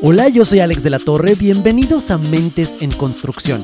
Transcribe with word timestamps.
Hola, 0.00 0.28
yo 0.28 0.44
soy 0.44 0.60
Alex 0.60 0.84
de 0.84 0.90
la 0.90 1.00
Torre, 1.00 1.34
bienvenidos 1.34 2.12
a 2.12 2.18
Mentes 2.18 2.82
en 2.82 2.92
Construcción, 2.92 3.60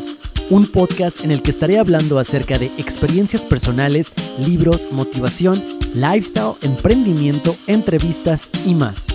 un 0.51 0.67
podcast 0.67 1.23
en 1.25 1.31
el 1.31 1.43
que 1.43 1.53
estaré 1.53 1.79
hablando 1.79 2.19
acerca 2.19 2.59
de 2.59 2.67
experiencias 2.77 3.43
personales, 3.43 4.13
libros, 4.45 4.89
motivación, 4.91 5.63
lifestyle, 5.95 6.55
emprendimiento, 6.63 7.55
entrevistas 7.69 8.51
y 8.67 8.75
más. 8.75 9.07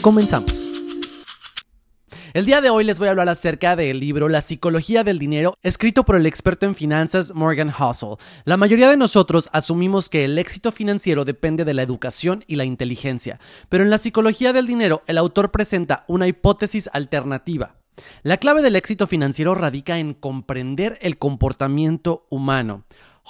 Comenzamos. 0.00 0.83
El 2.34 2.46
día 2.46 2.60
de 2.60 2.68
hoy 2.68 2.82
les 2.82 2.98
voy 2.98 3.06
a 3.06 3.12
hablar 3.12 3.28
acerca 3.28 3.76
del 3.76 4.00
libro 4.00 4.28
La 4.28 4.42
psicología 4.42 5.04
del 5.04 5.20
dinero, 5.20 5.56
escrito 5.62 6.04
por 6.04 6.16
el 6.16 6.26
experto 6.26 6.66
en 6.66 6.74
finanzas 6.74 7.32
Morgan 7.32 7.70
Housel. 7.70 8.16
La 8.44 8.56
mayoría 8.56 8.90
de 8.90 8.96
nosotros 8.96 9.48
asumimos 9.52 10.08
que 10.08 10.24
el 10.24 10.36
éxito 10.36 10.72
financiero 10.72 11.24
depende 11.24 11.64
de 11.64 11.74
la 11.74 11.84
educación 11.84 12.42
y 12.48 12.56
la 12.56 12.64
inteligencia, 12.64 13.38
pero 13.68 13.84
en 13.84 13.90
la 13.90 13.98
psicología 13.98 14.52
del 14.52 14.66
dinero 14.66 15.04
el 15.06 15.18
autor 15.18 15.52
presenta 15.52 16.04
una 16.08 16.26
hipótesis 16.26 16.90
alternativa. 16.92 17.76
La 18.24 18.38
clave 18.38 18.62
del 18.62 18.74
éxito 18.74 19.06
financiero 19.06 19.54
radica 19.54 20.00
en 20.00 20.12
comprender 20.12 20.98
el 21.02 21.18
comportamiento 21.18 22.26
humano. 22.30 22.82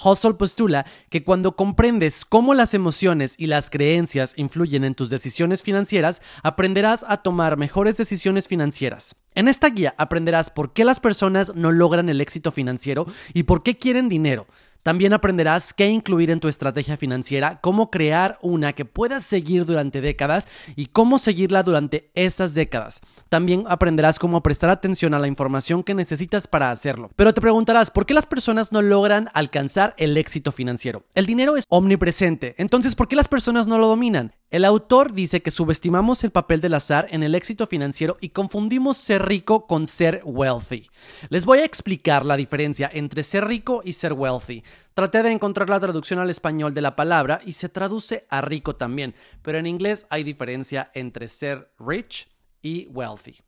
Hustle 0.03 0.33
postula 0.33 0.85
que 1.09 1.23
cuando 1.23 1.55
comprendes 1.55 2.25
cómo 2.25 2.53
las 2.53 2.73
emociones 2.73 3.35
y 3.37 3.47
las 3.47 3.69
creencias 3.69 4.33
influyen 4.37 4.83
en 4.83 4.95
tus 4.95 5.09
decisiones 5.09 5.63
financieras, 5.63 6.21
aprenderás 6.43 7.05
a 7.07 7.17
tomar 7.17 7.57
mejores 7.57 7.97
decisiones 7.97 8.47
financieras. 8.47 9.15
En 9.33 9.47
esta 9.47 9.69
guía 9.69 9.95
aprenderás 9.97 10.49
por 10.49 10.73
qué 10.73 10.85
las 10.85 10.99
personas 10.99 11.55
no 11.55 11.71
logran 11.71 12.09
el 12.09 12.21
éxito 12.21 12.51
financiero 12.51 13.05
y 13.33 13.43
por 13.43 13.63
qué 13.63 13.77
quieren 13.77 14.09
dinero. 14.09 14.47
También 14.85 15.13
aprenderás 15.13 15.73
qué 15.73 15.89
incluir 15.89 16.29
en 16.29 16.39
tu 16.39 16.47
estrategia 16.47 16.95
financiera, 16.95 17.59
cómo 17.59 17.89
crear 17.89 18.37
una 18.43 18.73
que 18.73 18.85
puedas 18.85 19.23
seguir 19.23 19.65
durante 19.65 19.99
décadas 19.99 20.47
y 20.75 20.85
cómo 20.85 21.17
seguirla 21.17 21.63
durante 21.63 22.11
esas 22.13 22.53
décadas. 22.53 23.01
También 23.27 23.63
aprenderás 23.67 24.19
cómo 24.19 24.43
prestar 24.43 24.69
atención 24.69 25.15
a 25.15 25.19
la 25.19 25.25
información 25.25 25.81
que 25.81 25.95
necesitas 25.95 26.45
para 26.45 26.69
hacerlo. 26.69 27.09
Pero 27.15 27.33
te 27.33 27.41
preguntarás, 27.41 27.89
¿por 27.89 28.05
qué 28.05 28.13
las 28.13 28.27
personas 28.27 28.71
no 28.71 28.83
logran 28.83 29.27
alcanzar 29.33 29.95
el 29.97 30.17
éxito 30.17 30.51
financiero? 30.51 31.03
El 31.15 31.25
dinero 31.25 31.57
es 31.57 31.65
omnipresente, 31.69 32.53
entonces 32.59 32.93
¿por 32.95 33.07
qué 33.07 33.15
las 33.15 33.27
personas 33.27 33.65
no 33.65 33.79
lo 33.79 33.87
dominan? 33.87 34.35
El 34.51 34.63
autor 34.63 35.13
dice 35.13 35.41
que 35.41 35.49
subestimamos 35.51 36.23
el 36.23 36.31
papel 36.31 36.61
del 36.61 36.75
azar 36.75 37.07
en 37.09 37.23
el 37.23 37.33
éxito 37.33 37.65
financiero 37.65 38.15
y 38.21 38.29
confundimos 38.29 38.95
ser 38.95 39.25
rico 39.25 39.65
con 39.65 39.87
ser 39.87 40.21
wealthy. 40.23 40.87
Les 41.29 41.45
voy 41.45 41.59
a 41.59 41.65
explicar 41.65 42.23
la 42.23 42.37
diferencia 42.37 42.89
entre 42.93 43.23
ser 43.23 43.45
rico 43.47 43.81
y 43.83 43.93
ser 43.93 44.13
wealthy. 44.13 44.63
Traté 44.93 45.23
de 45.23 45.31
encontrar 45.31 45.69
la 45.69 45.79
traducción 45.79 46.19
al 46.19 46.29
español 46.29 46.73
de 46.73 46.81
la 46.81 46.95
palabra 46.95 47.41
y 47.45 47.53
se 47.53 47.69
traduce 47.69 48.25
a 48.29 48.41
rico 48.41 48.75
también, 48.75 49.13
pero 49.41 49.57
en 49.57 49.67
inglés 49.67 50.05
hay 50.09 50.23
diferencia 50.23 50.89
entre 50.93 51.27
ser 51.27 51.71
rich 51.79 52.29
y 52.61 52.87
wealthy. 52.87 53.41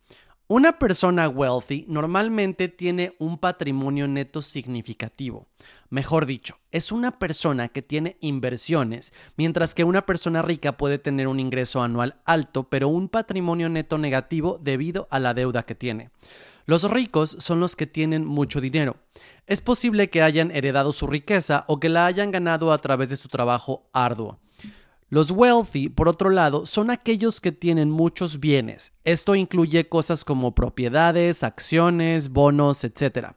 Una 0.50 0.80
persona 0.80 1.28
wealthy 1.28 1.84
normalmente 1.90 2.70
tiene 2.70 3.14
un 3.20 3.38
patrimonio 3.38 4.08
neto 4.08 4.42
significativo. 4.42 5.48
Mejor 5.90 6.26
dicho, 6.26 6.58
es 6.72 6.94
una 6.94 7.20
persona 7.20 7.68
que 7.68 7.82
tiene 7.82 8.16
inversiones, 8.22 9.12
mientras 9.36 9.76
que 9.76 9.84
una 9.84 10.06
persona 10.06 10.42
rica 10.42 10.78
puede 10.78 11.00
tener 11.00 11.28
un 11.28 11.42
ingreso 11.42 11.82
anual 11.82 12.22
alto, 12.24 12.70
pero 12.70 12.88
un 12.88 13.10
patrimonio 13.10 13.68
neto 13.68 13.98
negativo 13.98 14.58
debido 14.62 15.10
a 15.12 15.20
la 15.20 15.34
deuda 15.34 15.64
que 15.64 15.76
tiene. 15.76 16.12
Los 16.68 16.84
ricos 16.84 17.38
son 17.40 17.62
los 17.62 17.78
que 17.78 17.88
tienen 17.88 18.26
mucho 18.26 18.60
dinero. 18.60 18.98
Es 19.46 19.62
posible 19.62 20.10
que 20.10 20.22
hayan 20.22 20.52
heredado 20.52 20.92
su 20.92 21.08
riqueza 21.08 21.64
o 21.68 21.80
que 21.80 21.88
la 21.88 22.06
hayan 22.06 22.30
ganado 22.30 22.74
a 22.74 22.78
través 22.78 23.10
de 23.10 23.16
su 23.16 23.30
trabajo 23.30 23.90
arduo. 23.94 24.42
Los 25.10 25.32
wealthy, 25.32 25.88
por 25.88 26.10
otro 26.10 26.30
lado, 26.30 26.66
son 26.66 26.90
aquellos 26.90 27.40
que 27.40 27.54
tienen 27.54 27.90
muchos 27.90 28.42
bienes. 28.42 29.00
Esto 29.06 29.36
incluye 29.36 29.88
cosas 29.88 30.26
como 30.26 30.54
propiedades, 30.54 31.44
acciones, 31.44 32.28
bonos, 32.28 32.84
etc. 32.84 33.30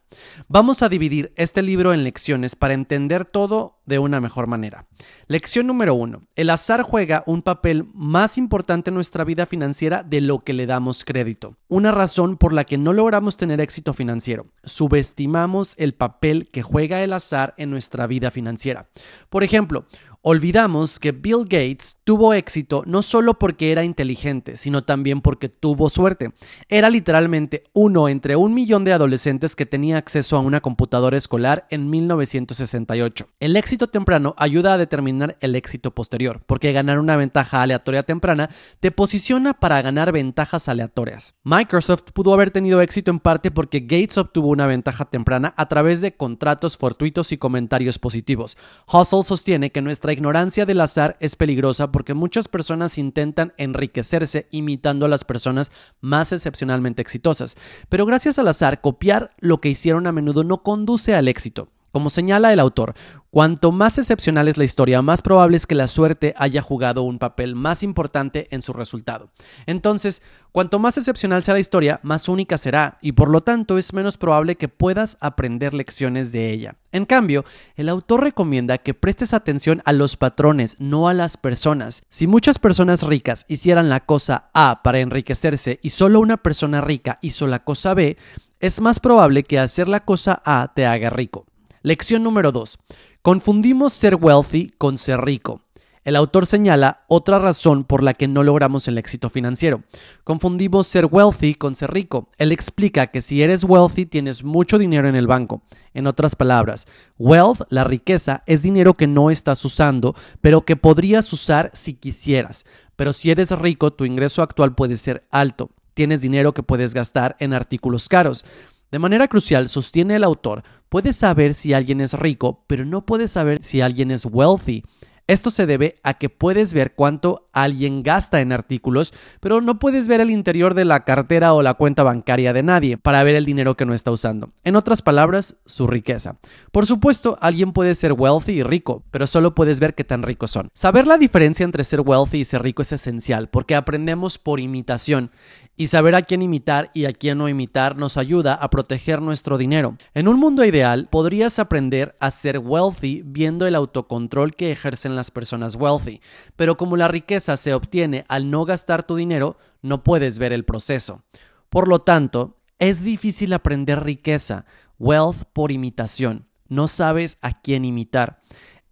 Vamos 0.48 0.82
a 0.82 0.88
dividir 0.88 1.32
este 1.36 1.62
libro 1.62 1.92
en 1.92 2.02
lecciones 2.02 2.56
para 2.56 2.74
entender 2.74 3.24
todo 3.24 3.79
de 3.90 3.98
una 3.98 4.20
mejor 4.20 4.46
manera. 4.46 4.86
Lección 5.26 5.66
número 5.66 5.92
uno. 5.94 6.22
El 6.34 6.48
azar 6.48 6.82
juega 6.82 7.22
un 7.26 7.42
papel 7.42 7.86
más 7.92 8.38
importante 8.38 8.88
en 8.88 8.94
nuestra 8.94 9.24
vida 9.24 9.44
financiera 9.44 10.02
de 10.02 10.22
lo 10.22 10.38
que 10.38 10.54
le 10.54 10.64
damos 10.64 11.04
crédito. 11.04 11.56
Una 11.68 11.92
razón 11.92 12.38
por 12.38 12.54
la 12.54 12.64
que 12.64 12.78
no 12.78 12.94
logramos 12.94 13.36
tener 13.36 13.60
éxito 13.60 13.92
financiero. 13.92 14.46
Subestimamos 14.64 15.74
el 15.76 15.92
papel 15.92 16.48
que 16.50 16.62
juega 16.62 17.02
el 17.02 17.12
azar 17.12 17.52
en 17.58 17.70
nuestra 17.70 18.06
vida 18.06 18.30
financiera. 18.30 18.88
Por 19.28 19.44
ejemplo, 19.44 19.84
Olvidamos 20.22 21.00
que 21.00 21.12
Bill 21.12 21.44
Gates 21.44 21.96
tuvo 22.04 22.34
éxito 22.34 22.82
no 22.86 23.00
solo 23.00 23.38
porque 23.38 23.72
era 23.72 23.84
inteligente, 23.84 24.58
sino 24.58 24.84
también 24.84 25.22
porque 25.22 25.48
tuvo 25.48 25.88
suerte. 25.88 26.34
Era 26.68 26.90
literalmente 26.90 27.64
uno 27.72 28.06
entre 28.06 28.36
un 28.36 28.52
millón 28.52 28.84
de 28.84 28.92
adolescentes 28.92 29.56
que 29.56 29.64
tenía 29.64 29.96
acceso 29.96 30.36
a 30.36 30.40
una 30.40 30.60
computadora 30.60 31.16
escolar 31.16 31.66
en 31.70 31.88
1968. 31.88 33.28
El 33.40 33.56
éxito 33.56 33.79
temprano 33.88 34.34
ayuda 34.36 34.74
a 34.74 34.78
determinar 34.78 35.36
el 35.40 35.56
éxito 35.56 35.94
posterior, 35.94 36.42
porque 36.46 36.72
ganar 36.72 36.98
una 36.98 37.16
ventaja 37.16 37.62
aleatoria 37.62 38.02
temprana 38.02 38.50
te 38.80 38.90
posiciona 38.90 39.54
para 39.54 39.80
ganar 39.82 40.12
ventajas 40.12 40.68
aleatorias. 40.68 41.34
Microsoft 41.44 42.12
pudo 42.12 42.34
haber 42.34 42.50
tenido 42.50 42.80
éxito 42.80 43.10
en 43.10 43.20
parte 43.20 43.50
porque 43.50 43.80
Gates 43.80 44.18
obtuvo 44.18 44.48
una 44.48 44.66
ventaja 44.66 45.04
temprana 45.04 45.54
a 45.56 45.68
través 45.68 46.00
de 46.00 46.16
contratos 46.16 46.76
fortuitos 46.76 47.32
y 47.32 47.38
comentarios 47.38 47.98
positivos. 47.98 48.56
Hustle 48.92 49.22
sostiene 49.22 49.70
que 49.70 49.82
nuestra 49.82 50.12
ignorancia 50.12 50.66
del 50.66 50.80
azar 50.80 51.16
es 51.20 51.36
peligrosa 51.36 51.92
porque 51.92 52.14
muchas 52.14 52.48
personas 52.48 52.98
intentan 52.98 53.52
enriquecerse 53.56 54.48
imitando 54.50 55.06
a 55.06 55.08
las 55.08 55.24
personas 55.24 55.72
más 56.00 56.32
excepcionalmente 56.32 57.02
exitosas. 57.02 57.56
Pero 57.88 58.06
gracias 58.06 58.38
al 58.38 58.48
azar, 58.48 58.80
copiar 58.80 59.34
lo 59.38 59.60
que 59.60 59.68
hicieron 59.68 60.06
a 60.06 60.12
menudo 60.12 60.44
no 60.44 60.62
conduce 60.62 61.14
al 61.14 61.28
éxito. 61.28 61.68
Como 61.92 62.08
señala 62.08 62.52
el 62.52 62.60
autor, 62.60 62.94
cuanto 63.30 63.72
más 63.72 63.98
excepcional 63.98 64.46
es 64.46 64.56
la 64.56 64.64
historia, 64.64 65.02
más 65.02 65.22
probable 65.22 65.56
es 65.56 65.66
que 65.66 65.74
la 65.74 65.88
suerte 65.88 66.34
haya 66.36 66.62
jugado 66.62 67.02
un 67.02 67.18
papel 67.18 67.56
más 67.56 67.82
importante 67.82 68.46
en 68.52 68.62
su 68.62 68.72
resultado. 68.72 69.30
Entonces, 69.66 70.22
cuanto 70.52 70.78
más 70.78 70.98
excepcional 70.98 71.42
sea 71.42 71.54
la 71.54 71.60
historia, 71.60 71.98
más 72.04 72.28
única 72.28 72.58
será 72.58 72.98
y 73.02 73.12
por 73.12 73.28
lo 73.28 73.40
tanto 73.40 73.76
es 73.76 73.92
menos 73.92 74.16
probable 74.18 74.54
que 74.56 74.68
puedas 74.68 75.18
aprender 75.20 75.74
lecciones 75.74 76.30
de 76.30 76.50
ella. 76.50 76.76
En 76.92 77.06
cambio, 77.06 77.44
el 77.74 77.88
autor 77.88 78.22
recomienda 78.22 78.78
que 78.78 78.94
prestes 78.94 79.34
atención 79.34 79.82
a 79.84 79.92
los 79.92 80.16
patrones, 80.16 80.76
no 80.78 81.08
a 81.08 81.14
las 81.14 81.36
personas. 81.36 82.04
Si 82.08 82.28
muchas 82.28 82.60
personas 82.60 83.02
ricas 83.02 83.46
hicieran 83.48 83.88
la 83.88 84.00
cosa 84.00 84.50
A 84.54 84.82
para 84.84 85.00
enriquecerse 85.00 85.80
y 85.82 85.90
solo 85.90 86.20
una 86.20 86.36
persona 86.36 86.80
rica 86.80 87.18
hizo 87.20 87.48
la 87.48 87.64
cosa 87.64 87.94
B, 87.94 88.16
es 88.60 88.80
más 88.80 89.00
probable 89.00 89.42
que 89.42 89.58
hacer 89.58 89.88
la 89.88 90.00
cosa 90.04 90.42
A 90.44 90.72
te 90.74 90.86
haga 90.86 91.10
rico. 91.10 91.46
Lección 91.82 92.22
número 92.22 92.52
2. 92.52 92.78
Confundimos 93.22 93.94
ser 93.94 94.16
wealthy 94.16 94.74
con 94.76 94.98
ser 94.98 95.22
rico. 95.22 95.62
El 96.04 96.14
autor 96.14 96.46
señala 96.46 97.04
otra 97.08 97.38
razón 97.38 97.84
por 97.84 98.02
la 98.02 98.12
que 98.12 98.28
no 98.28 98.44
logramos 98.44 98.86
el 98.86 98.98
éxito 98.98 99.30
financiero. 99.30 99.82
Confundimos 100.22 100.86
ser 100.86 101.06
wealthy 101.06 101.54
con 101.54 101.74
ser 101.74 101.90
rico. 101.90 102.28
Él 102.36 102.52
explica 102.52 103.06
que 103.06 103.22
si 103.22 103.42
eres 103.42 103.64
wealthy 103.64 104.04
tienes 104.04 104.44
mucho 104.44 104.76
dinero 104.76 105.08
en 105.08 105.16
el 105.16 105.26
banco. 105.26 105.62
En 105.94 106.06
otras 106.06 106.36
palabras, 106.36 106.86
wealth, 107.18 107.62
la 107.70 107.84
riqueza, 107.84 108.42
es 108.46 108.62
dinero 108.62 108.92
que 108.92 109.06
no 109.06 109.30
estás 109.30 109.64
usando, 109.64 110.14
pero 110.42 110.66
que 110.66 110.76
podrías 110.76 111.32
usar 111.32 111.70
si 111.72 111.94
quisieras. 111.94 112.66
Pero 112.96 113.14
si 113.14 113.30
eres 113.30 113.52
rico, 113.52 113.90
tu 113.90 114.04
ingreso 114.04 114.42
actual 114.42 114.74
puede 114.74 114.98
ser 114.98 115.26
alto. 115.30 115.70
Tienes 115.94 116.22
dinero 116.22 116.54
que 116.54 116.62
puedes 116.62 116.94
gastar 116.94 117.36
en 117.40 117.52
artículos 117.52 118.08
caros. 118.08 118.44
De 118.90 118.98
manera 118.98 119.28
crucial, 119.28 119.68
sostiene 119.68 120.16
el 120.16 120.24
autor, 120.24 120.64
puedes 120.88 121.16
saber 121.16 121.54
si 121.54 121.72
alguien 121.72 122.00
es 122.00 122.14
rico, 122.14 122.64
pero 122.66 122.84
no 122.84 123.06
puedes 123.06 123.30
saber 123.30 123.62
si 123.62 123.80
alguien 123.80 124.10
es 124.10 124.26
wealthy. 124.26 124.82
Esto 125.30 125.50
se 125.50 125.64
debe 125.64 126.00
a 126.02 126.14
que 126.14 126.28
puedes 126.28 126.74
ver 126.74 126.96
cuánto 126.96 127.48
alguien 127.52 128.02
gasta 128.02 128.40
en 128.40 128.50
artículos, 128.50 129.14
pero 129.38 129.60
no 129.60 129.78
puedes 129.78 130.08
ver 130.08 130.20
el 130.20 130.28
interior 130.28 130.74
de 130.74 130.84
la 130.84 131.04
cartera 131.04 131.54
o 131.54 131.62
la 131.62 131.74
cuenta 131.74 132.02
bancaria 132.02 132.52
de 132.52 132.64
nadie 132.64 132.98
para 132.98 133.22
ver 133.22 133.36
el 133.36 133.44
dinero 133.44 133.76
que 133.76 133.86
no 133.86 133.94
está 133.94 134.10
usando. 134.10 134.50
En 134.64 134.74
otras 134.74 135.02
palabras, 135.02 135.58
su 135.66 135.86
riqueza. 135.86 136.40
Por 136.72 136.84
supuesto, 136.86 137.38
alguien 137.40 137.72
puede 137.72 137.94
ser 137.94 138.14
wealthy 138.14 138.54
y 138.54 138.62
rico, 138.64 139.04
pero 139.12 139.28
solo 139.28 139.54
puedes 139.54 139.78
ver 139.78 139.94
qué 139.94 140.02
tan 140.02 140.24
ricos 140.24 140.50
son. 140.50 140.68
Saber 140.74 141.06
la 141.06 141.16
diferencia 141.16 141.62
entre 141.62 141.84
ser 141.84 142.00
wealthy 142.00 142.38
y 142.38 142.44
ser 142.44 142.64
rico 142.64 142.82
es 142.82 142.90
esencial 142.90 143.48
porque 143.50 143.76
aprendemos 143.76 144.36
por 144.36 144.58
imitación 144.58 145.30
y 145.76 145.86
saber 145.86 146.14
a 146.14 146.22
quién 146.22 146.42
imitar 146.42 146.90
y 146.92 147.06
a 147.06 147.12
quién 147.12 147.38
no 147.38 147.48
imitar 147.48 147.96
nos 147.96 148.16
ayuda 148.16 148.54
a 148.54 148.68
proteger 148.68 149.22
nuestro 149.22 149.56
dinero. 149.56 149.96
En 150.12 150.28
un 150.28 150.38
mundo 150.38 150.64
ideal, 150.64 151.08
podrías 151.10 151.58
aprender 151.58 152.16
a 152.20 152.30
ser 152.30 152.58
wealthy 152.58 153.22
viendo 153.24 153.66
el 153.66 153.74
autocontrol 153.74 154.54
que 154.54 154.72
ejercen 154.72 155.16
las 155.16 155.30
personas 155.30 155.76
wealthy, 155.76 156.20
pero 156.56 156.76
como 156.76 156.96
la 156.96 157.08
riqueza 157.08 157.56
se 157.56 157.72
obtiene 157.72 158.24
al 158.28 158.50
no 158.50 158.64
gastar 158.64 159.02
tu 159.02 159.16
dinero, 159.16 159.56
no 159.82 160.04
puedes 160.04 160.38
ver 160.38 160.52
el 160.52 160.64
proceso. 160.64 161.22
Por 161.70 161.88
lo 161.88 162.00
tanto, 162.00 162.58
es 162.78 163.02
difícil 163.02 163.52
aprender 163.52 164.02
riqueza, 164.02 164.64
wealth 164.98 165.44
por 165.52 165.72
imitación. 165.72 166.46
No 166.68 166.88
sabes 166.88 167.38
a 167.42 167.52
quién 167.52 167.84
imitar. 167.84 168.40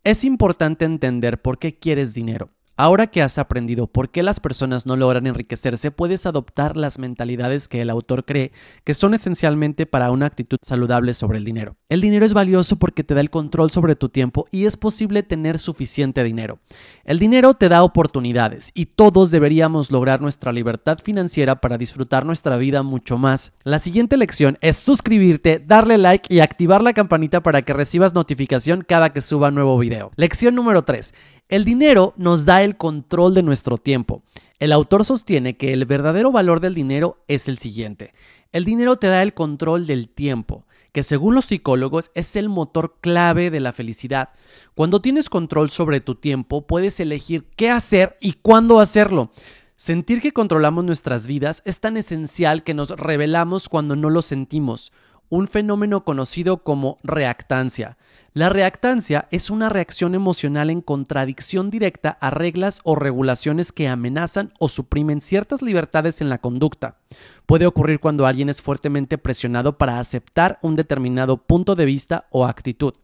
Es 0.05 0.25
importante 0.25 0.85
entender 0.85 1.43
por 1.43 1.59
qué 1.59 1.79
quieres 1.79 2.15
dinero. 2.15 2.51
Ahora 2.81 3.09
que 3.09 3.23
has 3.23 3.39
aprendido 3.39 3.89
por 3.89 4.09
qué 4.09 4.23
las 4.23 4.39
personas 4.39 4.87
no 4.87 4.95
logran 4.95 5.27
enriquecerse, 5.27 5.91
puedes 5.91 6.27
adoptar 6.27 6.77
las 6.77 7.01
mentalidades 7.01 7.67
que 7.67 7.83
el 7.83 7.91
autor 7.91 8.25
cree 8.25 8.53
que 8.85 8.95
son 8.95 9.15
esencialmente 9.15 9.85
para 9.85 10.13
una 10.13 10.27
actitud 10.27 10.59
saludable 10.63 11.13
sobre 11.15 11.39
el 11.39 11.45
dinero. 11.45 11.75
El 11.89 12.01
dinero 12.01 12.25
es 12.25 12.35
valioso 12.35 12.77
porque 12.77 13.03
te 13.03 13.15
da 13.15 13.21
el 13.21 13.31
control 13.31 13.73
sobre 13.73 13.97
tu 13.97 14.11
tiempo 14.11 14.47
y 14.53 14.67
es 14.67 14.77
posible 14.77 15.25
tener 15.25 15.59
suficiente 15.59 16.23
dinero. 16.23 16.61
El 17.03 17.19
dinero 17.19 17.55
te 17.55 17.69
da 17.69 17.83
oportunidades 17.83 18.71
y 18.75 18.87
todos 18.87 19.33
deberíamos 19.33 19.91
lograr 19.91 20.21
nuestra 20.21 20.53
libertad 20.53 21.01
financiera 21.03 21.61
para 21.61 21.79
disfrutar 21.79 22.25
nuestra 22.25 22.59
vida 22.59 22.85
mucho 22.85 23.19
más. 23.19 23.55
La 23.65 23.81
siguiente 23.81 24.17
lección 24.17 24.57
es 24.61 24.77
suscribirte, 24.77 25.59
darle 25.59 25.99
like 25.99 26.33
y 26.33 26.39
activar 26.39 26.83
la 26.83 26.93
campanita 26.93 27.43
para 27.43 27.63
que 27.63 27.73
recibas 27.73 28.15
notificación 28.15 28.85
cada 28.87 29.13
que 29.13 29.21
suba 29.21 29.51
nuevo 29.51 29.77
video. 29.79 30.13
Lección 30.15 30.55
número 30.55 30.85
3. 30.85 31.13
El 31.49 31.65
dinero 31.65 32.13
nos 32.19 32.45
da 32.45 32.63
el 32.63 32.77
control 32.77 33.33
de 33.33 33.43
nuestro 33.43 33.79
tiempo. 33.79 34.23
El 34.59 34.71
autor 34.71 35.07
sostiene 35.07 35.57
que 35.57 35.73
el 35.73 35.87
verdadero 35.87 36.31
valor 36.31 36.61
del 36.61 36.75
dinero 36.75 37.25
es 37.27 37.49
el 37.49 37.57
siguiente. 37.57 38.13
El 38.53 38.67
dinero 38.67 38.97
te 38.97 39.07
da 39.07 39.23
el 39.23 39.33
control 39.33 39.87
del 39.87 40.11
tiempo, 40.11 40.67
que 40.93 41.03
según 41.03 41.35
los 41.35 41.47
psicólogos 41.47 42.11
es 42.15 42.37
el 42.37 42.51
motor 42.51 42.97
clave 43.01 43.51
de 43.51 43.61
la 43.61 43.73
felicidad. 43.73 44.29
Cuando 44.75 45.01
tienes 45.01 45.31
control 45.31 45.71
sobre 45.71 46.03
tu 46.03 46.17
tiempo, 46.17 46.67
puedes 46.67 47.01
elegir 47.01 47.47
qué 47.57 47.71
hacer 47.71 48.19
y 48.21 48.35
cuándo 48.35 48.79
hacerlo. 48.79 49.31
Sentir 49.75 50.21
que 50.21 50.33
controlamos 50.33 50.85
nuestras 50.85 51.27
vidas 51.27 51.63
es 51.65 51.81
tan 51.81 51.97
esencial 51.97 52.63
que 52.63 52.75
nos 52.75 52.91
revelamos 52.91 53.71
cuando 53.71 53.97
no 53.97 54.11
lo 54.11 54.21
sentimos 54.21 54.93
un 55.29 55.49
fenómeno 55.49 56.05
conocido 56.05 56.63
como 56.63 56.99
reactancia. 57.03 57.99
La 58.35 58.49
reactancia 58.49 59.27
es 59.31 59.51
una 59.51 59.69
reacción 59.69 60.15
emocional 60.15 60.71
en 60.71 60.81
contradicción 60.81 61.71
directa 61.71 62.17
a 62.21 62.31
reglas 62.31 62.81
o 62.85 62.95
regulaciones 62.95 63.73
que 63.73 63.89
amenazan 63.89 64.53
o 64.59 64.69
suprimen 64.69 65.21
ciertas 65.21 65.63
libertades 65.63 66.21
en 66.21 66.29
la 66.29 66.39
conducta. 66.39 66.99
Puede 67.47 67.67
ocurrir 67.67 68.01
cuando 68.01 68.27
alguien 68.27 68.49
es 68.49 68.63
fuertemente 68.63 69.19
presionado 69.19 69.77
para 69.79 69.99
aceptar 69.99 70.59
un 70.63 70.77
determinado 70.77 71.37
punto 71.39 71.75
de 71.75 71.85
vista 71.85 72.27
o 72.31 72.47
actitud. 72.47 72.95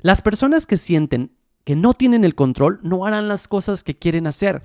Las 0.00 0.22
personas 0.22 0.66
que 0.66 0.76
sienten 0.76 1.30
que 1.64 1.76
no 1.76 1.94
tienen 1.94 2.24
el 2.24 2.34
control 2.34 2.78
no 2.82 3.06
harán 3.06 3.26
las 3.26 3.48
cosas 3.48 3.82
que 3.82 3.96
quieren 3.96 4.26
hacer. 4.26 4.62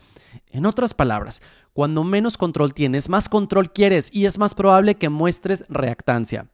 En 0.52 0.66
otras 0.66 0.94
palabras, 0.94 1.42
cuando 1.74 2.04
menos 2.04 2.38
control 2.38 2.74
tienes, 2.74 3.10
más 3.10 3.30
control 3.30 3.72
quieres 3.72 4.10
y 4.14 4.26
es 4.26 4.38
más 4.38 4.54
probable 4.54 4.96
que 4.96 5.10
muestres 5.10 5.64
reactancia. 5.70 6.48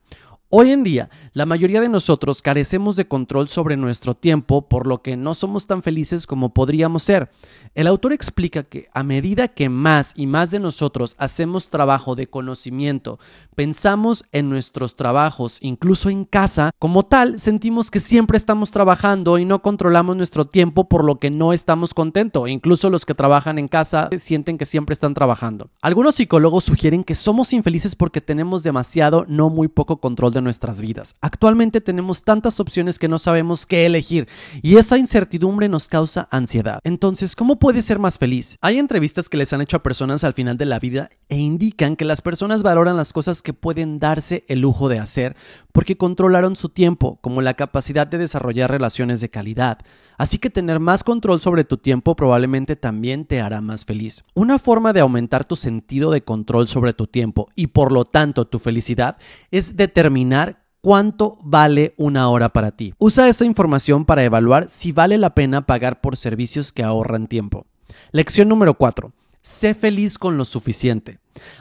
Hoy 0.48 0.70
en 0.70 0.84
día, 0.84 1.10
la 1.32 1.44
mayoría 1.44 1.80
de 1.80 1.88
nosotros 1.88 2.40
carecemos 2.40 2.94
de 2.94 3.08
control 3.08 3.48
sobre 3.48 3.76
nuestro 3.76 4.14
tiempo, 4.14 4.68
por 4.68 4.86
lo 4.86 5.02
que 5.02 5.16
no 5.16 5.34
somos 5.34 5.66
tan 5.66 5.82
felices 5.82 6.24
como 6.24 6.54
podríamos 6.54 7.02
ser. 7.02 7.32
El 7.74 7.88
autor 7.88 8.12
explica 8.12 8.62
que 8.62 8.88
a 8.94 9.02
medida 9.02 9.48
que 9.48 9.68
más 9.68 10.12
y 10.14 10.28
más 10.28 10.52
de 10.52 10.60
nosotros 10.60 11.16
hacemos 11.18 11.68
trabajo 11.68 12.14
de 12.14 12.28
conocimiento, 12.28 13.18
pensamos 13.56 14.24
en 14.30 14.48
nuestros 14.48 14.94
trabajos, 14.94 15.58
incluso 15.62 16.10
en 16.10 16.24
casa, 16.24 16.70
como 16.78 17.02
tal, 17.02 17.40
sentimos 17.40 17.90
que 17.90 17.98
siempre 17.98 18.38
estamos 18.38 18.70
trabajando 18.70 19.38
y 19.38 19.44
no 19.44 19.62
controlamos 19.62 20.16
nuestro 20.16 20.46
tiempo, 20.46 20.88
por 20.88 21.04
lo 21.04 21.18
que 21.18 21.30
no 21.30 21.52
estamos 21.54 21.92
contentos. 21.92 22.48
Incluso 22.48 22.88
los 22.88 23.04
que 23.04 23.14
trabajan 23.14 23.58
en 23.58 23.66
casa 23.66 24.10
sienten 24.16 24.58
que 24.58 24.64
siempre 24.64 24.92
están 24.92 25.12
trabajando. 25.12 25.70
Algunos 25.82 26.14
psicólogos 26.14 26.62
sugieren 26.62 27.02
que 27.02 27.16
somos 27.16 27.52
infelices 27.52 27.96
porque 27.96 28.20
tenemos 28.20 28.62
demasiado, 28.62 29.26
no 29.26 29.50
muy 29.50 29.66
poco 29.66 30.00
control 30.00 30.35
de 30.36 30.42
nuestras 30.42 30.80
vidas. 30.80 31.16
Actualmente 31.20 31.80
tenemos 31.80 32.22
tantas 32.22 32.60
opciones 32.60 32.98
que 32.98 33.08
no 33.08 33.18
sabemos 33.18 33.66
qué 33.66 33.86
elegir 33.86 34.28
y 34.62 34.76
esa 34.76 34.98
incertidumbre 34.98 35.68
nos 35.68 35.88
causa 35.88 36.28
ansiedad. 36.30 36.80
Entonces, 36.84 37.34
¿cómo 37.34 37.58
puedes 37.58 37.84
ser 37.84 37.98
más 37.98 38.18
feliz? 38.18 38.56
Hay 38.60 38.78
entrevistas 38.78 39.28
que 39.28 39.36
les 39.36 39.52
han 39.52 39.60
hecho 39.60 39.76
a 39.76 39.82
personas 39.82 40.24
al 40.24 40.34
final 40.34 40.56
de 40.56 40.66
la 40.66 40.78
vida 40.78 41.10
e 41.28 41.38
indican 41.38 41.96
que 41.96 42.04
las 42.04 42.22
personas 42.22 42.62
valoran 42.62 42.96
las 42.96 43.12
cosas 43.12 43.42
que 43.42 43.52
pueden 43.52 43.98
darse 43.98 44.44
el 44.48 44.60
lujo 44.60 44.88
de 44.88 44.98
hacer 44.98 45.36
porque 45.72 45.96
controlaron 45.96 46.56
su 46.56 46.68
tiempo, 46.68 47.18
como 47.20 47.42
la 47.42 47.54
capacidad 47.54 48.06
de 48.06 48.18
desarrollar 48.18 48.70
relaciones 48.70 49.20
de 49.20 49.30
calidad. 49.30 49.78
Así 50.18 50.38
que 50.38 50.50
tener 50.50 50.80
más 50.80 51.04
control 51.04 51.40
sobre 51.40 51.64
tu 51.64 51.76
tiempo 51.76 52.16
probablemente 52.16 52.76
también 52.76 53.24
te 53.24 53.40
hará 53.40 53.60
más 53.60 53.84
feliz. 53.84 54.24
Una 54.34 54.58
forma 54.58 54.92
de 54.92 55.00
aumentar 55.00 55.44
tu 55.44 55.56
sentido 55.56 56.10
de 56.10 56.22
control 56.22 56.68
sobre 56.68 56.92
tu 56.92 57.06
tiempo 57.06 57.48
y 57.54 57.68
por 57.68 57.92
lo 57.92 58.04
tanto 58.04 58.46
tu 58.46 58.58
felicidad 58.58 59.16
es 59.50 59.76
determinar 59.76 60.64
cuánto 60.80 61.38
vale 61.42 61.94
una 61.96 62.28
hora 62.28 62.52
para 62.52 62.70
ti. 62.70 62.94
Usa 62.98 63.28
esa 63.28 63.44
información 63.44 64.04
para 64.04 64.24
evaluar 64.24 64.68
si 64.68 64.92
vale 64.92 65.18
la 65.18 65.34
pena 65.34 65.66
pagar 65.66 66.00
por 66.00 66.16
servicios 66.16 66.72
que 66.72 66.82
ahorran 66.82 67.26
tiempo. 67.26 67.66
Lección 68.12 68.48
número 68.48 68.74
4. 68.74 69.12
Sé 69.40 69.74
feliz 69.74 70.18
con 70.18 70.36
lo 70.36 70.44
suficiente. 70.44 71.18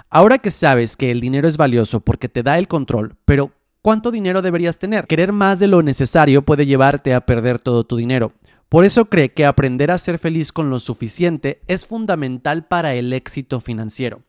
Ahora 0.09 0.37
que 0.37 0.51
sabes 0.51 0.95
que 0.95 1.11
el 1.11 1.21
dinero 1.21 1.47
es 1.47 1.57
valioso 1.57 1.99
porque 1.99 2.29
te 2.29 2.43
da 2.43 2.57
el 2.57 2.67
control, 2.67 3.15
pero 3.25 3.51
¿cuánto 3.85 4.09
dinero 4.09 4.41
deberías 4.41 4.79
tener? 4.79 5.05
Querer 5.05 5.31
más 5.31 5.59
de 5.59 5.67
lo 5.67 5.83
necesario 5.83 6.41
puede 6.41 6.65
llevarte 6.65 7.13
a 7.13 7.23
perder 7.23 7.59
todo 7.59 7.83
tu 7.83 7.97
dinero. 7.97 8.31
Por 8.67 8.83
eso 8.83 9.05
cree 9.05 9.31
que 9.31 9.45
aprender 9.45 9.91
a 9.91 9.99
ser 9.99 10.17
feliz 10.17 10.51
con 10.51 10.71
lo 10.71 10.79
suficiente 10.79 11.61
es 11.67 11.85
fundamental 11.85 12.65
para 12.65 12.95
el 12.95 13.13
éxito 13.13 13.59
financiero. 13.59 14.23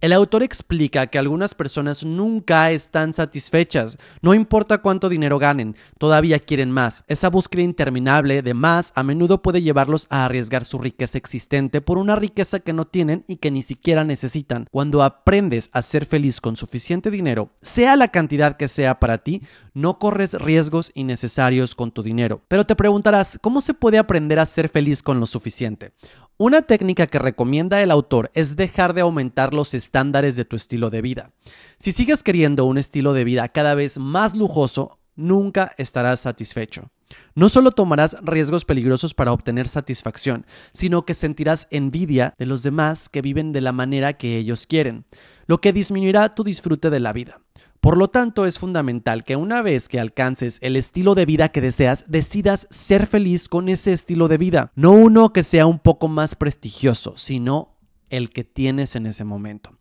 El 0.00 0.12
autor 0.12 0.44
explica 0.44 1.08
que 1.08 1.18
algunas 1.18 1.56
personas 1.56 2.04
nunca 2.04 2.70
están 2.70 3.12
satisfechas, 3.12 3.98
no 4.22 4.32
importa 4.32 4.78
cuánto 4.78 5.08
dinero 5.08 5.40
ganen, 5.40 5.74
todavía 5.98 6.38
quieren 6.38 6.70
más. 6.70 7.02
Esa 7.08 7.30
búsqueda 7.30 7.62
interminable 7.62 8.42
de 8.42 8.54
más 8.54 8.92
a 8.94 9.02
menudo 9.02 9.42
puede 9.42 9.60
llevarlos 9.60 10.06
a 10.08 10.24
arriesgar 10.24 10.64
su 10.64 10.78
riqueza 10.78 11.18
existente 11.18 11.80
por 11.80 11.98
una 11.98 12.14
riqueza 12.14 12.60
que 12.60 12.72
no 12.72 12.84
tienen 12.84 13.24
y 13.26 13.36
que 13.38 13.50
ni 13.50 13.62
siquiera 13.62 14.04
necesitan. 14.04 14.66
Cuando 14.70 15.02
aprendes 15.02 15.68
a 15.72 15.82
ser 15.82 16.06
feliz 16.06 16.40
con 16.40 16.54
suficiente 16.54 17.10
dinero, 17.10 17.50
sea 17.60 17.96
la 17.96 18.06
cantidad 18.06 18.56
que 18.56 18.68
sea 18.68 19.00
para 19.00 19.18
ti, 19.18 19.42
no 19.74 19.98
corres 19.98 20.34
riesgos 20.34 20.92
innecesarios 20.94 21.74
con 21.74 21.90
tu 21.90 22.04
dinero. 22.04 22.40
Pero 22.46 22.64
te 22.64 22.76
preguntarás, 22.76 23.36
¿cómo 23.42 23.60
se 23.60 23.74
puede 23.74 23.98
aprender 23.98 24.38
a 24.38 24.46
ser 24.46 24.68
feliz 24.68 25.02
con 25.02 25.18
lo 25.18 25.26
suficiente? 25.26 25.92
Una 26.40 26.62
técnica 26.62 27.08
que 27.08 27.18
recomienda 27.18 27.82
el 27.82 27.90
autor 27.90 28.30
es 28.32 28.54
dejar 28.54 28.94
de 28.94 29.00
aumentar 29.00 29.52
los 29.52 29.74
estándares 29.74 30.36
de 30.36 30.44
tu 30.44 30.54
estilo 30.54 30.88
de 30.88 31.02
vida. 31.02 31.32
Si 31.78 31.90
sigues 31.90 32.22
queriendo 32.22 32.64
un 32.64 32.78
estilo 32.78 33.12
de 33.12 33.24
vida 33.24 33.48
cada 33.48 33.74
vez 33.74 33.98
más 33.98 34.36
lujoso, 34.36 35.00
nunca 35.16 35.72
estarás 35.78 36.20
satisfecho. 36.20 36.92
No 37.34 37.48
solo 37.48 37.72
tomarás 37.72 38.18
riesgos 38.22 38.64
peligrosos 38.64 39.14
para 39.14 39.32
obtener 39.32 39.66
satisfacción, 39.66 40.46
sino 40.70 41.04
que 41.04 41.14
sentirás 41.14 41.66
envidia 41.72 42.34
de 42.38 42.46
los 42.46 42.62
demás 42.62 43.08
que 43.08 43.20
viven 43.20 43.50
de 43.50 43.60
la 43.60 43.72
manera 43.72 44.12
que 44.12 44.36
ellos 44.36 44.68
quieren, 44.68 45.06
lo 45.48 45.60
que 45.60 45.72
disminuirá 45.72 46.36
tu 46.36 46.44
disfrute 46.44 46.88
de 46.88 47.00
la 47.00 47.12
vida. 47.12 47.40
Por 47.80 47.96
lo 47.96 48.08
tanto, 48.08 48.44
es 48.44 48.58
fundamental 48.58 49.24
que 49.24 49.36
una 49.36 49.62
vez 49.62 49.88
que 49.88 50.00
alcances 50.00 50.58
el 50.62 50.76
estilo 50.76 51.14
de 51.14 51.26
vida 51.26 51.50
que 51.50 51.60
deseas, 51.60 52.06
decidas 52.08 52.66
ser 52.70 53.06
feliz 53.06 53.48
con 53.48 53.68
ese 53.68 53.92
estilo 53.92 54.28
de 54.28 54.38
vida. 54.38 54.72
No 54.74 54.92
uno 54.92 55.32
que 55.32 55.42
sea 55.42 55.66
un 55.66 55.78
poco 55.78 56.08
más 56.08 56.34
prestigioso, 56.34 57.16
sino 57.16 57.76
el 58.10 58.30
que 58.30 58.44
tienes 58.44 58.96
en 58.96 59.06
ese 59.06 59.24
momento. 59.24 59.78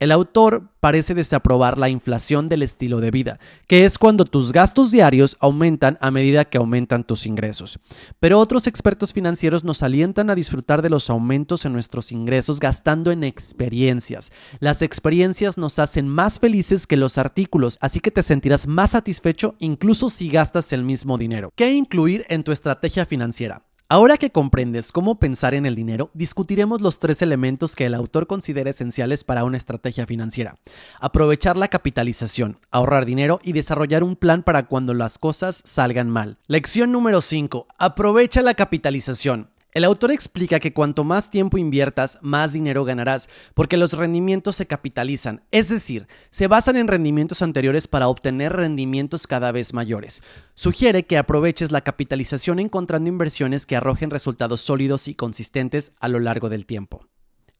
El 0.00 0.12
autor 0.12 0.70
parece 0.80 1.12
desaprobar 1.12 1.76
la 1.76 1.90
inflación 1.90 2.48
del 2.48 2.62
estilo 2.62 3.00
de 3.00 3.10
vida, 3.10 3.38
que 3.66 3.84
es 3.84 3.98
cuando 3.98 4.24
tus 4.24 4.50
gastos 4.50 4.90
diarios 4.90 5.36
aumentan 5.40 5.98
a 6.00 6.10
medida 6.10 6.46
que 6.46 6.56
aumentan 6.56 7.04
tus 7.04 7.26
ingresos. 7.26 7.78
Pero 8.18 8.38
otros 8.38 8.66
expertos 8.66 9.12
financieros 9.12 9.62
nos 9.62 9.82
alientan 9.82 10.30
a 10.30 10.34
disfrutar 10.34 10.80
de 10.80 10.88
los 10.88 11.10
aumentos 11.10 11.66
en 11.66 11.74
nuestros 11.74 12.12
ingresos 12.12 12.60
gastando 12.60 13.10
en 13.10 13.24
experiencias. 13.24 14.32
Las 14.58 14.80
experiencias 14.80 15.58
nos 15.58 15.78
hacen 15.78 16.08
más 16.08 16.40
felices 16.40 16.86
que 16.86 16.96
los 16.96 17.18
artículos, 17.18 17.76
así 17.82 18.00
que 18.00 18.10
te 18.10 18.22
sentirás 18.22 18.66
más 18.66 18.92
satisfecho 18.92 19.54
incluso 19.58 20.08
si 20.08 20.30
gastas 20.30 20.72
el 20.72 20.82
mismo 20.82 21.18
dinero. 21.18 21.52
¿Qué 21.54 21.74
incluir 21.74 22.24
en 22.30 22.42
tu 22.42 22.52
estrategia 22.52 23.04
financiera? 23.04 23.64
Ahora 23.92 24.18
que 24.18 24.30
comprendes 24.30 24.92
cómo 24.92 25.18
pensar 25.18 25.52
en 25.52 25.66
el 25.66 25.74
dinero, 25.74 26.12
discutiremos 26.14 26.80
los 26.80 27.00
tres 27.00 27.22
elementos 27.22 27.74
que 27.74 27.86
el 27.86 27.94
autor 27.94 28.28
considera 28.28 28.70
esenciales 28.70 29.24
para 29.24 29.42
una 29.42 29.56
estrategia 29.56 30.06
financiera. 30.06 30.54
Aprovechar 31.00 31.56
la 31.56 31.66
capitalización, 31.66 32.60
ahorrar 32.70 33.04
dinero 33.04 33.40
y 33.42 33.52
desarrollar 33.52 34.04
un 34.04 34.14
plan 34.14 34.44
para 34.44 34.68
cuando 34.68 34.94
las 34.94 35.18
cosas 35.18 35.60
salgan 35.64 36.08
mal. 36.08 36.38
Lección 36.46 36.92
número 36.92 37.20
5. 37.20 37.66
Aprovecha 37.78 38.42
la 38.42 38.54
capitalización. 38.54 39.48
El 39.72 39.84
autor 39.84 40.10
explica 40.10 40.58
que 40.58 40.72
cuanto 40.72 41.04
más 41.04 41.30
tiempo 41.30 41.56
inviertas, 41.56 42.18
más 42.22 42.52
dinero 42.52 42.84
ganarás, 42.84 43.28
porque 43.54 43.76
los 43.76 43.92
rendimientos 43.92 44.56
se 44.56 44.66
capitalizan, 44.66 45.44
es 45.52 45.68
decir, 45.68 46.08
se 46.30 46.48
basan 46.48 46.76
en 46.76 46.88
rendimientos 46.88 47.40
anteriores 47.40 47.86
para 47.86 48.08
obtener 48.08 48.52
rendimientos 48.52 49.28
cada 49.28 49.52
vez 49.52 49.72
mayores. 49.72 50.24
Sugiere 50.54 51.04
que 51.06 51.18
aproveches 51.18 51.70
la 51.70 51.82
capitalización 51.82 52.58
encontrando 52.58 53.08
inversiones 53.08 53.64
que 53.64 53.76
arrojen 53.76 54.10
resultados 54.10 54.60
sólidos 54.60 55.06
y 55.06 55.14
consistentes 55.14 55.92
a 56.00 56.08
lo 56.08 56.18
largo 56.18 56.48
del 56.48 56.66
tiempo. 56.66 57.06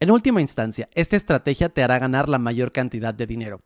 En 0.01 0.11
última 0.11 0.41
instancia, 0.41 0.89
esta 0.95 1.15
estrategia 1.15 1.69
te 1.69 1.83
hará 1.83 1.99
ganar 1.99 2.29
la 2.29 2.39
mayor 2.39 2.73
cantidad 2.73 3.15
de 3.15 3.27
dinero. 3.27 3.61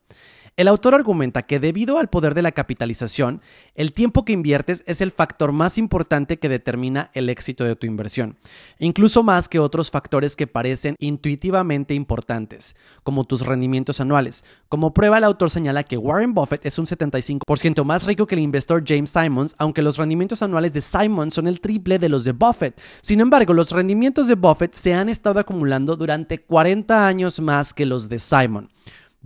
El 0.57 0.69
autor 0.69 0.95
argumenta 0.95 1.43
que 1.43 1.59
debido 1.59 1.99
al 1.99 2.07
poder 2.07 2.33
de 2.33 2.43
la 2.43 2.53
capitalización, 2.53 3.43
el 3.75 3.93
tiempo 3.93 4.25
que 4.25 4.33
inviertes 4.33 4.85
es 4.87 5.01
el 5.01 5.11
factor 5.11 5.51
más 5.51 5.79
importante 5.79 6.39
que 6.39 6.49
determina 6.49 7.11
el 7.15 7.29
éxito 7.29 7.65
de 7.65 7.75
tu 7.75 7.89
inversión, 7.89 8.37
incluso 8.79 9.25
más 9.25 9.49
que 9.49 9.59
otros 9.59 9.91
factores 9.91 10.37
que 10.37 10.47
parecen 10.47 10.95
intuitivamente 11.01 11.95
importantes, 11.95 12.77
como 13.03 13.25
tus 13.25 13.45
rendimientos 13.45 13.99
anuales. 14.01 14.45
Como 14.69 14.95
prueba, 14.95 15.19
el 15.19 15.25
autor 15.25 15.51
señala 15.51 15.83
que 15.83 15.97
Warren 15.97 16.35
Buffett 16.35 16.65
es 16.67 16.79
un 16.79 16.87
75% 16.87 17.83
más 17.83 18.07
rico 18.07 18.29
que 18.29 18.37
el 18.37 18.43
inversor 18.43 18.85
James 18.87 19.11
Simons, 19.11 19.57
aunque 19.59 19.83
los 19.83 19.97
rendimientos 19.97 20.41
anuales 20.41 20.73
de 20.73 20.83
Simons 20.83 21.35
son 21.35 21.49
el 21.49 21.61
triple 21.61 21.99
de 21.99 22.09
los 22.09 22.23
de 22.23 22.31
Buffett. 22.31 22.81
Sin 23.01 23.21
embargo, 23.21 23.55
los 23.55 23.73
rendimientos 23.73 24.29
de 24.29 24.37
Buffett 24.37 24.75
se 24.75 24.95
han 24.95 25.09
estado 25.09 25.41
acumulando 25.41 25.97
durante 25.97 26.39
40 26.39 27.09
años 27.09 27.41
más 27.41 27.75
que 27.75 27.87
los 27.87 28.09
de 28.09 28.21
Simon. 28.21 28.71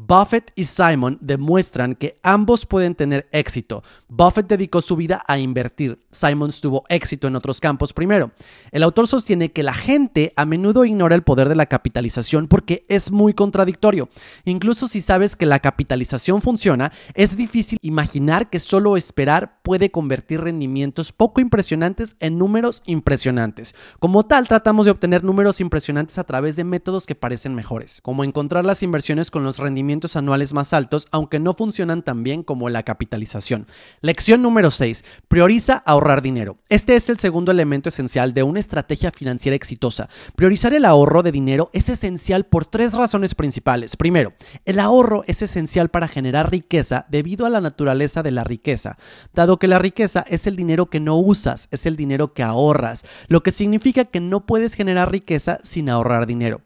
Buffett 0.01 0.53
y 0.55 0.63
Simon 0.63 1.19
demuestran 1.21 1.97
que 1.97 2.21
ambos 2.23 2.67
pueden 2.67 2.95
tener 2.95 3.29
éxito. 3.33 3.83
Buffett 4.07 4.47
dedicó 4.47 4.81
su 4.81 4.95
vida 4.95 5.25
a 5.27 5.41
invertir. 5.41 5.99
Simon 6.13 6.53
tuvo 6.63 6.85
éxito 6.89 7.27
en 7.27 7.35
otros 7.35 7.61
campos 7.61 7.93
primero. 7.93 8.31
El 8.71 8.85
autor 8.85 9.09
sostiene 9.09 9.51
que 9.51 9.65
la 9.65 9.75
gente 9.75 10.33
a 10.37 10.47
menudo 10.47 10.85
ignora 10.85 11.17
el 11.17 11.25
poder 11.25 11.49
de 11.49 11.57
la 11.57 11.67
capitalización 11.67 12.47
porque 12.47 12.87
es 12.89 13.11
muy 13.11 13.35
contradictorio. 13.35 14.09
Incluso 14.45 14.87
si 14.87 15.01
sabes 15.01 15.35
que 15.35 15.47
la 15.47 15.59
capitalización 15.59 16.43
funciona, 16.43 16.93
es 17.15 17.37
difícil 17.37 17.79
imaginar 17.83 18.51
que 18.51 18.61
solo 18.61 18.97
esperar 18.97 19.59
puede 19.65 19.91
convertir 19.91 20.43
rendimientos 20.43 21.11
poco 21.11 21.41
impresionantes 21.41 22.17
en 22.21 22.39
números 22.39 22.85
impresionantes. 22.87 23.75
Como 23.99 24.25
tal, 24.27 24.47
tratamos 24.47 24.87
de 24.87 24.93
obtener 24.93 25.25
números 25.25 25.61
impresionantes 25.61 26.19
a 26.19 26.25
través 26.25 26.55
de 26.55 26.63
métodos 26.63 27.05
que 27.05 27.17
parecen 27.17 27.57
mejores, 27.57 28.01
como 28.01 28.23
encontrar 28.23 28.65
las 28.65 28.85
inversiones 28.85 29.33
con 29.33 29.43
los 29.43 29.59
rendimientos 29.59 29.88
anuales 30.15 30.53
más 30.53 30.73
altos, 30.73 31.09
aunque 31.11 31.39
no 31.39 31.55
funcionan 31.55 32.03
tan 32.03 32.23
bien 32.23 32.43
como 32.43 32.69
la 32.69 32.83
capitalización. 32.83 33.67
Lección 34.03 34.43
número 34.43 34.71
6. 34.71 35.05
Prioriza 35.29 35.83
ahorrar 35.87 36.21
dinero. 36.21 36.59
Este 36.69 36.95
es 36.95 37.09
el 37.09 37.19
segundo 37.19 37.51
elemento 37.51 37.89
esencial 37.89 38.35
de 38.35 38.43
una 38.43 38.61
estrategia 38.61 39.11
financiera 39.11 39.57
exitosa. 39.57 40.09
Priorizar 40.37 40.75
el 40.75 40.85
ahorro 40.85 41.23
de 41.23 41.33
dinero 41.33 41.71
es 41.73 41.89
esencial 41.89 42.45
por 42.45 42.67
tres 42.67 42.93
razones 42.93 43.35
principales. 43.35 43.97
Primero, 43.97 44.35
el 44.67 44.79
ahorro 44.79 45.25
es 45.27 45.41
esencial 45.43 45.89
para 45.89 46.09
generar 46.09 46.51
riqueza 46.51 47.07
debido 47.09 47.47
a 47.47 47.51
la 47.51 47.61
naturaleza 47.61 48.23
de 48.23 48.31
la 48.31 48.45
riqueza, 48.45 48.99
dado 49.33 49.59
que 49.59 49.69
la 49.69 49.79
riqueza 49.79 50.25
es 50.29 50.47
el 50.47 50.57
dinero 50.57 50.87
que 50.87 51.01
no 51.01 51.17
usas, 51.17 51.69
es 51.71 51.87
el 51.87 51.97
dinero 51.97 52.35
que 52.35 52.43
ahorras, 52.43 53.07
lo 53.29 53.43
que 53.43 53.53
significa 53.53 54.05
que 54.05 54.21
no 54.21 54.45
puedes 54.45 54.75
generar 54.75 55.11
riqueza 55.11 55.61
sin 55.63 55.89
ahorrar 55.89 56.27
dinero. 56.27 56.61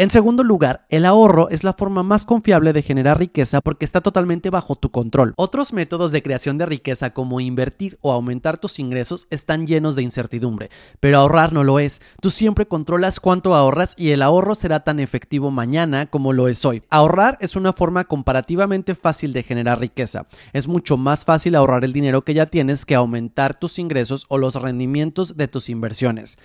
En 0.00 0.10
segundo 0.10 0.44
lugar, 0.44 0.86
el 0.90 1.04
ahorro 1.04 1.48
es 1.50 1.64
la 1.64 1.72
forma 1.72 2.04
más 2.04 2.24
confiable 2.24 2.72
de 2.72 2.82
generar 2.82 3.18
riqueza 3.18 3.60
porque 3.60 3.84
está 3.84 4.00
totalmente 4.00 4.48
bajo 4.48 4.76
tu 4.76 4.92
control. 4.92 5.34
Otros 5.36 5.72
métodos 5.72 6.12
de 6.12 6.22
creación 6.22 6.56
de 6.56 6.66
riqueza 6.66 7.10
como 7.10 7.40
invertir 7.40 7.98
o 8.00 8.12
aumentar 8.12 8.58
tus 8.58 8.78
ingresos 8.78 9.26
están 9.30 9.66
llenos 9.66 9.96
de 9.96 10.04
incertidumbre, 10.04 10.70
pero 11.00 11.18
ahorrar 11.18 11.52
no 11.52 11.64
lo 11.64 11.80
es. 11.80 12.00
Tú 12.22 12.30
siempre 12.30 12.68
controlas 12.68 13.18
cuánto 13.18 13.56
ahorras 13.56 13.96
y 13.98 14.10
el 14.10 14.22
ahorro 14.22 14.54
será 14.54 14.84
tan 14.84 15.00
efectivo 15.00 15.50
mañana 15.50 16.06
como 16.06 16.32
lo 16.32 16.46
es 16.46 16.64
hoy. 16.64 16.84
Ahorrar 16.90 17.36
es 17.40 17.56
una 17.56 17.72
forma 17.72 18.04
comparativamente 18.04 18.94
fácil 18.94 19.32
de 19.32 19.42
generar 19.42 19.80
riqueza. 19.80 20.28
Es 20.52 20.68
mucho 20.68 20.96
más 20.96 21.24
fácil 21.24 21.56
ahorrar 21.56 21.84
el 21.84 21.92
dinero 21.92 22.22
que 22.22 22.34
ya 22.34 22.46
tienes 22.46 22.86
que 22.86 22.94
aumentar 22.94 23.58
tus 23.58 23.80
ingresos 23.80 24.26
o 24.28 24.38
los 24.38 24.54
rendimientos 24.54 25.36
de 25.36 25.48
tus 25.48 25.68
inversiones. 25.68 26.38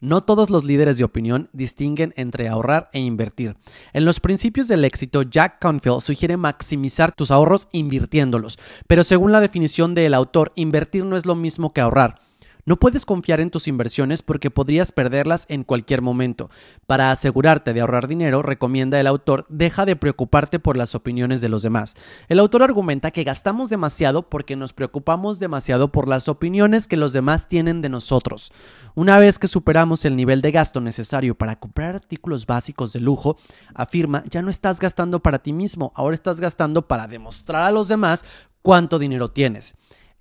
No 0.00 0.22
todos 0.22 0.48
los 0.48 0.64
líderes 0.64 0.98
de 0.98 1.04
opinión 1.04 1.48
distinguen 1.52 2.12
entre 2.16 2.48
ahorrar 2.48 2.88
e 2.92 3.00
invertir. 3.00 3.56
En 3.92 4.04
los 4.04 4.20
principios 4.20 4.68
del 4.68 4.84
éxito, 4.84 5.22
Jack 5.22 5.58
Confield 5.60 6.02
sugiere 6.02 6.36
maximizar 6.36 7.12
tus 7.12 7.30
ahorros 7.30 7.68
invirtiéndolos, 7.72 8.58
pero 8.86 9.02
según 9.02 9.32
la 9.32 9.40
definición 9.40 9.94
del 9.94 10.14
autor, 10.14 10.52
invertir 10.54 11.04
no 11.04 11.16
es 11.16 11.26
lo 11.26 11.34
mismo 11.34 11.72
que 11.72 11.80
ahorrar. 11.80 12.27
No 12.68 12.76
puedes 12.76 13.06
confiar 13.06 13.40
en 13.40 13.50
tus 13.50 13.66
inversiones 13.66 14.20
porque 14.20 14.50
podrías 14.50 14.92
perderlas 14.92 15.46
en 15.48 15.64
cualquier 15.64 16.02
momento. 16.02 16.50
Para 16.86 17.10
asegurarte 17.10 17.72
de 17.72 17.80
ahorrar 17.80 18.08
dinero, 18.08 18.42
recomienda 18.42 19.00
el 19.00 19.06
autor, 19.06 19.46
deja 19.48 19.86
de 19.86 19.96
preocuparte 19.96 20.58
por 20.58 20.76
las 20.76 20.94
opiniones 20.94 21.40
de 21.40 21.48
los 21.48 21.62
demás. 21.62 21.94
El 22.28 22.38
autor 22.38 22.62
argumenta 22.62 23.10
que 23.10 23.24
gastamos 23.24 23.70
demasiado 23.70 24.28
porque 24.28 24.54
nos 24.54 24.74
preocupamos 24.74 25.38
demasiado 25.38 25.90
por 25.90 26.08
las 26.08 26.28
opiniones 26.28 26.88
que 26.88 26.98
los 26.98 27.14
demás 27.14 27.48
tienen 27.48 27.80
de 27.80 27.88
nosotros. 27.88 28.52
Una 28.94 29.18
vez 29.18 29.38
que 29.38 29.48
superamos 29.48 30.04
el 30.04 30.14
nivel 30.14 30.42
de 30.42 30.52
gasto 30.52 30.82
necesario 30.82 31.38
para 31.38 31.58
comprar 31.58 31.94
artículos 31.94 32.44
básicos 32.44 32.92
de 32.92 33.00
lujo, 33.00 33.38
afirma, 33.74 34.24
ya 34.28 34.42
no 34.42 34.50
estás 34.50 34.78
gastando 34.78 35.22
para 35.22 35.38
ti 35.38 35.54
mismo, 35.54 35.90
ahora 35.94 36.14
estás 36.14 36.38
gastando 36.38 36.86
para 36.86 37.06
demostrar 37.06 37.64
a 37.64 37.70
los 37.70 37.88
demás 37.88 38.26
cuánto 38.60 38.98
dinero 38.98 39.30
tienes. 39.30 39.74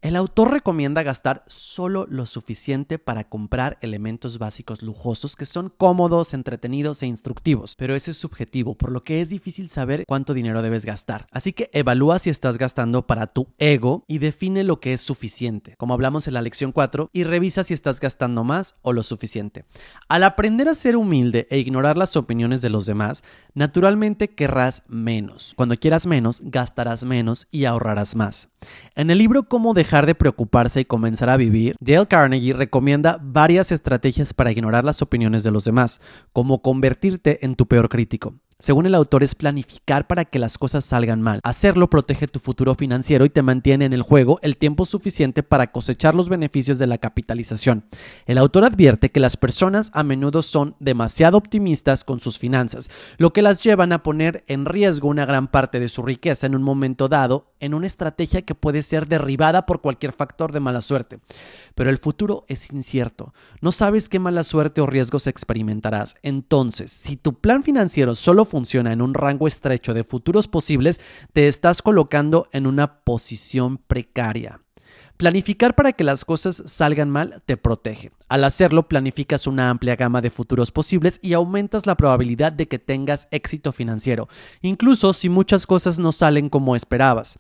El 0.03 0.15
autor 0.15 0.51
recomienda 0.51 1.01
gastar 1.01 1.43
solo 1.47 2.05
lo 2.07 2.27
suficiente 2.27 2.99
para 2.99 3.23
comprar 3.23 3.79
elementos 3.81 4.37
básicos 4.37 4.83
lujosos 4.83 5.35
que 5.35 5.47
son 5.47 5.73
cómodos, 5.75 6.35
entretenidos 6.35 7.01
e 7.01 7.07
instructivos, 7.07 7.73
pero 7.75 7.95
ese 7.95 8.11
es 8.11 8.17
subjetivo, 8.17 8.75
por 8.75 8.91
lo 8.91 9.03
que 9.03 9.21
es 9.21 9.29
difícil 9.29 9.69
saber 9.69 10.03
cuánto 10.07 10.35
dinero 10.35 10.61
debes 10.61 10.85
gastar. 10.85 11.25
Así 11.31 11.51
que 11.51 11.71
evalúa 11.73 12.19
si 12.19 12.29
estás 12.29 12.59
gastando 12.59 13.07
para 13.07 13.25
tu 13.25 13.47
ego 13.57 14.03
y 14.07 14.19
define 14.19 14.63
lo 14.63 14.79
que 14.79 14.93
es 14.93 15.01
suficiente, 15.01 15.73
como 15.79 15.95
hablamos 15.95 16.27
en 16.27 16.35
la 16.35 16.43
lección 16.43 16.71
4, 16.71 17.09
y 17.11 17.23
revisa 17.23 17.63
si 17.63 17.73
estás 17.73 17.99
gastando 17.99 18.43
más 18.43 18.75
o 18.83 18.93
lo 18.93 19.01
suficiente. 19.01 19.65
Al 20.09 20.23
aprender 20.23 20.69
a 20.69 20.75
ser 20.75 20.95
humilde 20.95 21.47
e 21.49 21.57
ignorar 21.57 21.97
las 21.97 22.15
opiniones 22.15 22.61
de 22.61 22.69
los 22.69 22.85
demás, 22.85 23.23
naturalmente 23.55 24.27
querrás 24.27 24.83
menos. 24.87 25.53
Cuando 25.55 25.75
quieras 25.75 26.05
menos, 26.05 26.41
gastarás 26.43 27.03
menos 27.03 27.47
y 27.49 27.65
ahorrarás 27.65 28.15
más. 28.15 28.49
En 28.95 29.09
el 29.09 29.17
libro 29.17 29.43
Cómo 29.43 29.73
dejar 29.73 29.96
de 30.05 30.15
preocuparse 30.15 30.81
y 30.81 30.85
comenzar 30.85 31.29
a 31.29 31.37
vivir, 31.37 31.75
Dale 31.79 32.07
Carnegie 32.07 32.53
recomienda 32.53 33.19
varias 33.21 33.71
estrategias 33.71 34.33
para 34.33 34.51
ignorar 34.51 34.85
las 34.85 35.01
opiniones 35.01 35.43
de 35.43 35.51
los 35.51 35.65
demás, 35.65 35.99
como 36.33 36.61
convertirte 36.61 37.45
en 37.45 37.55
tu 37.55 37.67
peor 37.67 37.89
crítico. 37.89 38.35
Según 38.59 38.87
el 38.87 38.95
autor, 38.95 39.21
es 39.21 39.35
planificar 39.35 40.07
para 40.07 40.25
que 40.25 40.39
las 40.39 40.57
cosas 40.57 40.83
salgan 40.83 41.21
mal. 41.21 41.41
Hacerlo 41.43 41.91
protege 41.91 42.27
tu 42.27 42.39
futuro 42.39 42.73
financiero 42.73 43.23
y 43.23 43.29
te 43.29 43.43
mantiene 43.43 43.85
en 43.85 43.93
el 43.93 44.01
juego 44.01 44.39
el 44.41 44.57
tiempo 44.57 44.83
suficiente 44.83 45.43
para 45.43 45.71
cosechar 45.71 46.15
los 46.15 46.27
beneficios 46.27 46.79
de 46.79 46.87
la 46.87 46.97
capitalización. 46.97 47.85
El 48.25 48.39
autor 48.39 48.65
advierte 48.65 49.11
que 49.11 49.19
las 49.19 49.37
personas 49.37 49.91
a 49.93 50.01
menudo 50.01 50.41
son 50.41 50.75
demasiado 50.79 51.37
optimistas 51.37 52.03
con 52.03 52.19
sus 52.19 52.39
finanzas, 52.39 52.89
lo 53.19 53.31
que 53.31 53.43
las 53.43 53.61
llevan 53.61 53.93
a 53.93 54.01
poner 54.01 54.43
en 54.47 54.65
riesgo 54.65 55.07
una 55.07 55.27
gran 55.27 55.49
parte 55.49 55.79
de 55.79 55.87
su 55.87 56.01
riqueza 56.01 56.47
en 56.47 56.55
un 56.55 56.63
momento 56.63 57.09
dado 57.09 57.53
en 57.59 57.75
una 57.75 57.85
estrategia 57.85 58.41
que 58.41 58.55
puede 58.55 58.81
ser 58.81 59.07
derribada 59.07 59.67
por 59.67 59.81
cualquier 59.81 60.13
factor 60.13 60.51
de 60.51 60.59
mala 60.59 60.81
suerte. 60.81 61.19
Pero 61.75 61.91
el 61.91 61.99
futuro 61.99 62.43
es 62.47 62.71
incierto. 62.71 63.35
No 63.61 63.71
sabes 63.71 64.09
qué 64.09 64.17
mala 64.17 64.43
suerte 64.43 64.81
o 64.81 64.87
riesgos 64.87 65.27
experimentarás. 65.27 66.15
Entonces, 66.23 66.91
si 66.91 67.17
tu 67.17 67.39
plan 67.39 67.61
financiero 67.61 68.15
solo 68.15 68.46
funciona 68.47 68.91
en 68.91 69.01
un 69.03 69.13
rango 69.13 69.45
estrecho 69.45 69.93
de 69.93 70.03
futuros 70.03 70.47
posibles, 70.47 70.99
te 71.33 71.47
estás 71.47 71.83
colocando 71.83 72.47
en 72.51 72.65
una 72.65 73.01
posición 73.01 73.77
precaria. 73.77 74.61
Planificar 75.17 75.73
para 75.73 75.93
que 75.93 76.03
las 76.03 76.23
cosas 76.23 76.61
salgan 76.67 77.09
mal 77.09 77.41
te 77.47 77.57
protege. 77.57 78.11
Al 78.29 78.43
hacerlo, 78.43 78.87
planificas 78.87 79.47
una 79.47 79.71
amplia 79.71 79.95
gama 79.95 80.21
de 80.21 80.29
futuros 80.29 80.71
posibles 80.71 81.19
y 81.23 81.33
aumentas 81.33 81.87
la 81.87 81.97
probabilidad 81.97 82.51
de 82.51 82.67
que 82.67 82.77
tengas 82.77 83.27
éxito 83.31 83.71
financiero, 83.71 84.29
incluso 84.61 85.13
si 85.13 85.29
muchas 85.29 85.65
cosas 85.65 85.97
no 85.97 86.11
salen 86.11 86.49
como 86.49 86.75
esperabas. 86.75 87.39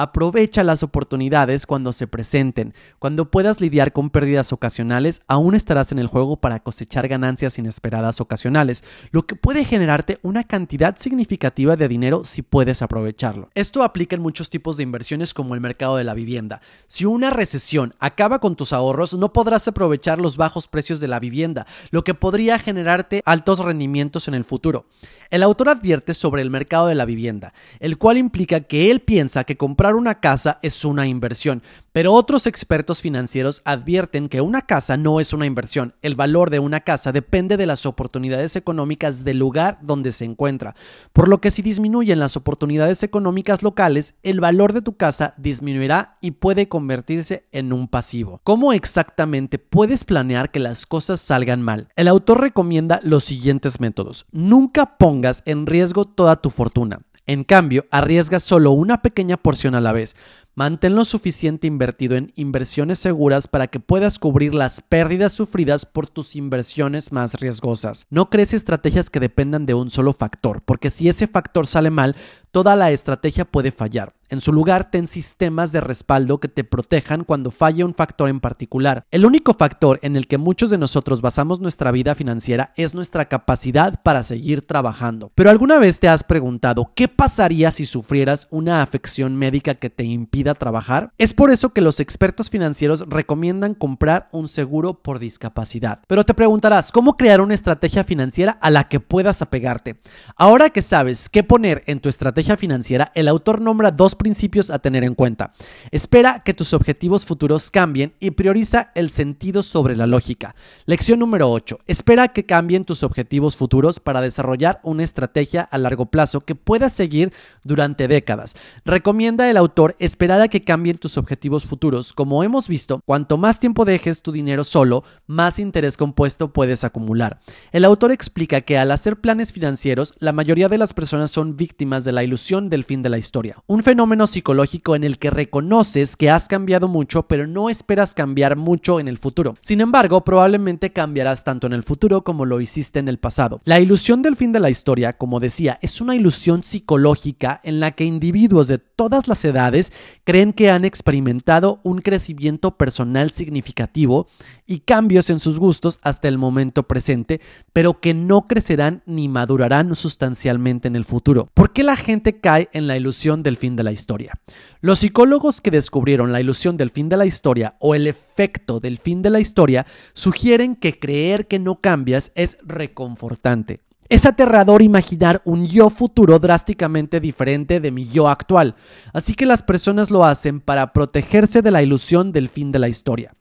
Aprovecha 0.00 0.64
las 0.64 0.82
oportunidades 0.82 1.66
cuando 1.66 1.92
se 1.92 2.06
presenten. 2.06 2.72
Cuando 2.98 3.30
puedas 3.30 3.60
lidiar 3.60 3.92
con 3.92 4.08
pérdidas 4.08 4.50
ocasionales, 4.50 5.20
aún 5.26 5.54
estarás 5.54 5.92
en 5.92 5.98
el 5.98 6.06
juego 6.06 6.38
para 6.38 6.60
cosechar 6.60 7.06
ganancias 7.06 7.58
inesperadas 7.58 8.18
ocasionales, 8.22 8.82
lo 9.10 9.26
que 9.26 9.36
puede 9.36 9.62
generarte 9.62 10.18
una 10.22 10.44
cantidad 10.44 10.96
significativa 10.96 11.76
de 11.76 11.86
dinero 11.86 12.24
si 12.24 12.40
puedes 12.40 12.80
aprovecharlo. 12.80 13.50
Esto 13.54 13.82
aplica 13.82 14.16
en 14.16 14.22
muchos 14.22 14.48
tipos 14.48 14.78
de 14.78 14.84
inversiones 14.84 15.34
como 15.34 15.54
el 15.54 15.60
mercado 15.60 15.98
de 15.98 16.04
la 16.04 16.14
vivienda. 16.14 16.62
Si 16.88 17.04
una 17.04 17.28
recesión 17.28 17.94
acaba 17.98 18.38
con 18.38 18.56
tus 18.56 18.72
ahorros, 18.72 19.12
no 19.12 19.34
podrás 19.34 19.68
aprovechar 19.68 20.18
los 20.18 20.38
bajos 20.38 20.66
precios 20.66 21.00
de 21.00 21.08
la 21.08 21.20
vivienda, 21.20 21.66
lo 21.90 22.04
que 22.04 22.14
podría 22.14 22.58
generarte 22.58 23.20
altos 23.26 23.58
rendimientos 23.58 24.28
en 24.28 24.32
el 24.32 24.44
futuro. 24.44 24.86
El 25.30 25.44
autor 25.44 25.68
advierte 25.68 26.12
sobre 26.12 26.42
el 26.42 26.50
mercado 26.50 26.88
de 26.88 26.96
la 26.96 27.04
vivienda, 27.04 27.54
el 27.78 27.98
cual 27.98 28.16
implica 28.16 28.60
que 28.60 28.90
él 28.90 29.00
piensa 29.00 29.44
que 29.44 29.56
comprar 29.56 29.94
una 29.94 30.18
casa 30.18 30.58
es 30.62 30.84
una 30.84 31.06
inversión, 31.06 31.62
pero 31.92 32.12
otros 32.12 32.46
expertos 32.46 33.00
financieros 33.00 33.62
advierten 33.64 34.28
que 34.28 34.40
una 34.40 34.62
casa 34.62 34.96
no 34.96 35.20
es 35.20 35.32
una 35.32 35.46
inversión. 35.46 35.94
El 36.02 36.14
valor 36.14 36.50
de 36.50 36.58
una 36.58 36.80
casa 36.80 37.12
depende 37.12 37.56
de 37.56 37.66
las 37.66 37.86
oportunidades 37.86 38.56
económicas 38.56 39.24
del 39.24 39.38
lugar 39.38 39.78
donde 39.82 40.12
se 40.12 40.24
encuentra. 40.24 40.74
Por 41.12 41.28
lo 41.28 41.40
que 41.40 41.50
si 41.50 41.62
disminuyen 41.62 42.20
las 42.20 42.36
oportunidades 42.36 43.02
económicas 43.02 43.62
locales, 43.62 44.14
el 44.22 44.40
valor 44.40 44.72
de 44.72 44.82
tu 44.82 44.96
casa 44.96 45.34
disminuirá 45.36 46.18
y 46.20 46.32
puede 46.32 46.68
convertirse 46.68 47.46
en 47.52 47.72
un 47.72 47.88
pasivo. 47.88 48.40
¿Cómo 48.44 48.72
exactamente 48.72 49.58
puedes 49.58 50.04
planear 50.04 50.50
que 50.50 50.60
las 50.60 50.86
cosas 50.86 51.20
salgan 51.20 51.62
mal? 51.62 51.88
El 51.96 52.08
autor 52.08 52.40
recomienda 52.40 53.00
los 53.02 53.24
siguientes 53.24 53.80
métodos. 53.80 54.26
Nunca 54.32 54.96
pongas 54.98 55.42
en 55.46 55.66
riesgo 55.66 56.04
toda 56.04 56.36
tu 56.36 56.50
fortuna. 56.50 57.00
En 57.30 57.44
cambio, 57.44 57.86
arriesgas 57.92 58.42
solo 58.42 58.72
una 58.72 59.02
pequeña 59.02 59.36
porción 59.36 59.76
a 59.76 59.80
la 59.80 59.92
vez. 59.92 60.16
Mantén 60.56 60.96
lo 60.96 61.04
suficiente 61.04 61.68
invertido 61.68 62.16
en 62.16 62.32
inversiones 62.34 62.98
seguras 62.98 63.46
para 63.46 63.68
que 63.68 63.78
puedas 63.78 64.18
cubrir 64.18 64.52
las 64.52 64.80
pérdidas 64.80 65.32
sufridas 65.32 65.86
por 65.86 66.08
tus 66.08 66.34
inversiones 66.34 67.12
más 67.12 67.34
riesgosas. 67.34 68.04
No 68.10 68.30
crees 68.30 68.52
estrategias 68.52 69.10
que 69.10 69.20
dependan 69.20 69.64
de 69.64 69.74
un 69.74 69.90
solo 69.90 70.12
factor, 70.12 70.60
porque 70.62 70.90
si 70.90 71.08
ese 71.08 71.28
factor 71.28 71.68
sale 71.68 71.90
mal, 71.90 72.16
toda 72.50 72.74
la 72.74 72.90
estrategia 72.90 73.44
puede 73.44 73.70
fallar. 73.70 74.12
En 74.30 74.40
su 74.40 74.52
lugar, 74.52 74.92
ten 74.92 75.08
sistemas 75.08 75.72
de 75.72 75.80
respaldo 75.80 76.38
que 76.38 76.46
te 76.46 76.62
protejan 76.62 77.24
cuando 77.24 77.50
falle 77.50 77.82
un 77.82 77.94
factor 77.94 78.28
en 78.28 78.38
particular. 78.38 79.04
El 79.10 79.26
único 79.26 79.54
factor 79.54 79.98
en 80.02 80.14
el 80.14 80.28
que 80.28 80.38
muchos 80.38 80.70
de 80.70 80.78
nosotros 80.78 81.20
basamos 81.20 81.58
nuestra 81.58 81.90
vida 81.90 82.14
financiera 82.14 82.72
es 82.76 82.94
nuestra 82.94 83.24
capacidad 83.24 84.00
para 84.04 84.22
seguir 84.22 84.64
trabajando. 84.64 85.32
Pero 85.34 85.50
alguna 85.50 85.80
vez 85.80 85.98
te 85.98 86.06
has 86.06 86.22
preguntado, 86.22 86.92
¿qué 86.94 87.08
pasaría 87.08 87.72
si 87.72 87.86
sufrieras 87.86 88.46
una 88.52 88.82
afección 88.82 89.34
médica 89.34 89.74
que 89.74 89.90
te 89.90 90.04
impida 90.04 90.54
trabajar? 90.54 91.10
Es 91.18 91.34
por 91.34 91.50
eso 91.50 91.70
que 91.70 91.80
los 91.80 91.98
expertos 91.98 92.50
financieros 92.50 93.06
recomiendan 93.08 93.74
comprar 93.74 94.28
un 94.30 94.46
seguro 94.46 95.02
por 95.02 95.18
discapacidad. 95.18 96.02
Pero 96.06 96.22
te 96.22 96.34
preguntarás, 96.34 96.92
¿cómo 96.92 97.16
crear 97.16 97.40
una 97.40 97.54
estrategia 97.54 98.04
financiera 98.04 98.52
a 98.62 98.70
la 98.70 98.84
que 98.84 99.00
puedas 99.00 99.42
apegarte? 99.42 99.98
Ahora 100.36 100.70
que 100.70 100.82
sabes 100.82 101.28
qué 101.28 101.42
poner 101.42 101.82
en 101.86 101.98
tu 101.98 102.08
estrategia 102.08 102.56
financiera, 102.56 103.10
el 103.16 103.26
autor 103.26 103.60
nombra 103.60 103.90
dos 103.90 104.14
principios 104.20 104.70
a 104.70 104.80
tener 104.80 105.02
en 105.02 105.14
cuenta. 105.14 105.52
Espera 105.90 106.42
que 106.44 106.52
tus 106.52 106.74
objetivos 106.74 107.24
futuros 107.24 107.70
cambien 107.70 108.12
y 108.20 108.32
prioriza 108.32 108.92
el 108.94 109.08
sentido 109.08 109.62
sobre 109.62 109.96
la 109.96 110.06
lógica. 110.06 110.54
Lección 110.84 111.20
número 111.20 111.50
8. 111.50 111.78
Espera 111.86 112.28
que 112.28 112.44
cambien 112.44 112.84
tus 112.84 113.02
objetivos 113.02 113.56
futuros 113.56 113.98
para 113.98 114.20
desarrollar 114.20 114.78
una 114.82 115.04
estrategia 115.04 115.62
a 115.62 115.78
largo 115.78 116.06
plazo 116.06 116.42
que 116.42 116.54
puedas 116.54 116.92
seguir 116.92 117.32
durante 117.64 118.08
décadas. 118.08 118.56
Recomienda 118.84 119.48
el 119.48 119.56
autor 119.56 119.96
esperar 119.98 120.42
a 120.42 120.48
que 120.48 120.64
cambien 120.64 120.98
tus 120.98 121.16
objetivos 121.16 121.64
futuros. 121.64 122.12
Como 122.12 122.44
hemos 122.44 122.68
visto, 122.68 123.00
cuanto 123.06 123.38
más 123.38 123.58
tiempo 123.58 123.86
dejes 123.86 124.20
tu 124.20 124.32
dinero 124.32 124.64
solo, 124.64 125.02
más 125.26 125.58
interés 125.58 125.96
compuesto 125.96 126.52
puedes 126.52 126.84
acumular. 126.84 127.40
El 127.72 127.86
autor 127.86 128.12
explica 128.12 128.60
que 128.60 128.76
al 128.76 128.90
hacer 128.90 129.18
planes 129.18 129.54
financieros, 129.54 130.12
la 130.18 130.34
mayoría 130.34 130.68
de 130.68 130.76
las 130.76 130.92
personas 130.92 131.30
son 131.30 131.56
víctimas 131.56 132.04
de 132.04 132.12
la 132.12 132.22
ilusión 132.22 132.68
del 132.68 132.84
fin 132.84 133.00
de 133.00 133.08
la 133.08 133.16
historia. 133.16 133.56
Un 133.66 133.82
fenómeno 133.82 134.09
psicológico 134.26 134.96
en 134.96 135.04
el 135.04 135.18
que 135.18 135.30
reconoces 135.30 136.16
que 136.16 136.30
has 136.30 136.48
cambiado 136.48 136.88
mucho, 136.88 137.28
pero 137.28 137.46
no 137.46 137.70
esperas 137.70 138.14
cambiar 138.14 138.56
mucho 138.56 139.00
en 139.00 139.08
el 139.08 139.18
futuro. 139.18 139.54
Sin 139.60 139.80
embargo, 139.80 140.24
probablemente 140.24 140.92
cambiarás 140.92 141.44
tanto 141.44 141.66
en 141.66 141.72
el 141.72 141.82
futuro 141.82 142.22
como 142.22 142.44
lo 142.44 142.60
hiciste 142.60 142.98
en 142.98 143.08
el 143.08 143.18
pasado. 143.18 143.60
La 143.64 143.80
ilusión 143.80 144.22
del 144.22 144.36
fin 144.36 144.52
de 144.52 144.60
la 144.60 144.70
historia, 144.70 145.14
como 145.14 145.40
decía, 145.40 145.78
es 145.82 146.00
una 146.00 146.14
ilusión 146.14 146.62
psicológica 146.62 147.60
en 147.62 147.80
la 147.80 147.92
que 147.92 148.04
individuos 148.04 148.68
de 148.68 148.78
todas 148.78 149.28
las 149.28 149.44
edades 149.44 149.92
creen 150.24 150.52
que 150.52 150.70
han 150.70 150.84
experimentado 150.84 151.80
un 151.84 152.00
crecimiento 152.00 152.76
personal 152.76 153.30
significativo 153.30 154.26
y 154.70 154.80
cambios 154.80 155.30
en 155.30 155.40
sus 155.40 155.58
gustos 155.58 155.98
hasta 156.00 156.28
el 156.28 156.38
momento 156.38 156.84
presente, 156.84 157.40
pero 157.72 157.98
que 157.98 158.14
no 158.14 158.46
crecerán 158.46 159.02
ni 159.04 159.28
madurarán 159.28 159.96
sustancialmente 159.96 160.86
en 160.86 160.94
el 160.94 161.04
futuro. 161.04 161.48
¿Por 161.54 161.72
qué 161.72 161.82
la 161.82 161.96
gente 161.96 162.38
cae 162.38 162.68
en 162.72 162.86
la 162.86 162.96
ilusión 162.96 163.42
del 163.42 163.56
fin 163.56 163.74
de 163.74 163.82
la 163.82 163.90
historia? 163.90 164.38
Los 164.80 165.00
psicólogos 165.00 165.60
que 165.60 165.72
descubrieron 165.72 166.30
la 166.30 166.40
ilusión 166.40 166.76
del 166.76 166.90
fin 166.90 167.08
de 167.08 167.16
la 167.16 167.26
historia 167.26 167.74
o 167.80 167.96
el 167.96 168.06
efecto 168.06 168.78
del 168.78 168.98
fin 168.98 169.22
de 169.22 169.30
la 169.30 169.40
historia 169.40 169.86
sugieren 170.12 170.76
que 170.76 171.00
creer 171.00 171.48
que 171.48 171.58
no 171.58 171.80
cambias 171.80 172.30
es 172.36 172.56
reconfortante. 172.62 173.80
Es 174.10 174.26
aterrador 174.26 174.82
imaginar 174.82 175.40
un 175.44 175.68
yo 175.68 175.88
futuro 175.88 176.40
drásticamente 176.40 177.20
diferente 177.20 177.78
de 177.78 177.92
mi 177.92 178.08
yo 178.08 178.28
actual, 178.28 178.74
así 179.12 179.34
que 179.34 179.46
las 179.46 179.62
personas 179.62 180.10
lo 180.10 180.24
hacen 180.24 180.60
para 180.60 180.92
protegerse 180.92 181.62
de 181.62 181.70
la 181.70 181.80
ilusión 181.80 182.32
del 182.32 182.48
fin 182.48 182.72
de 182.72 182.80
la 182.80 182.88
historia. 182.88 183.34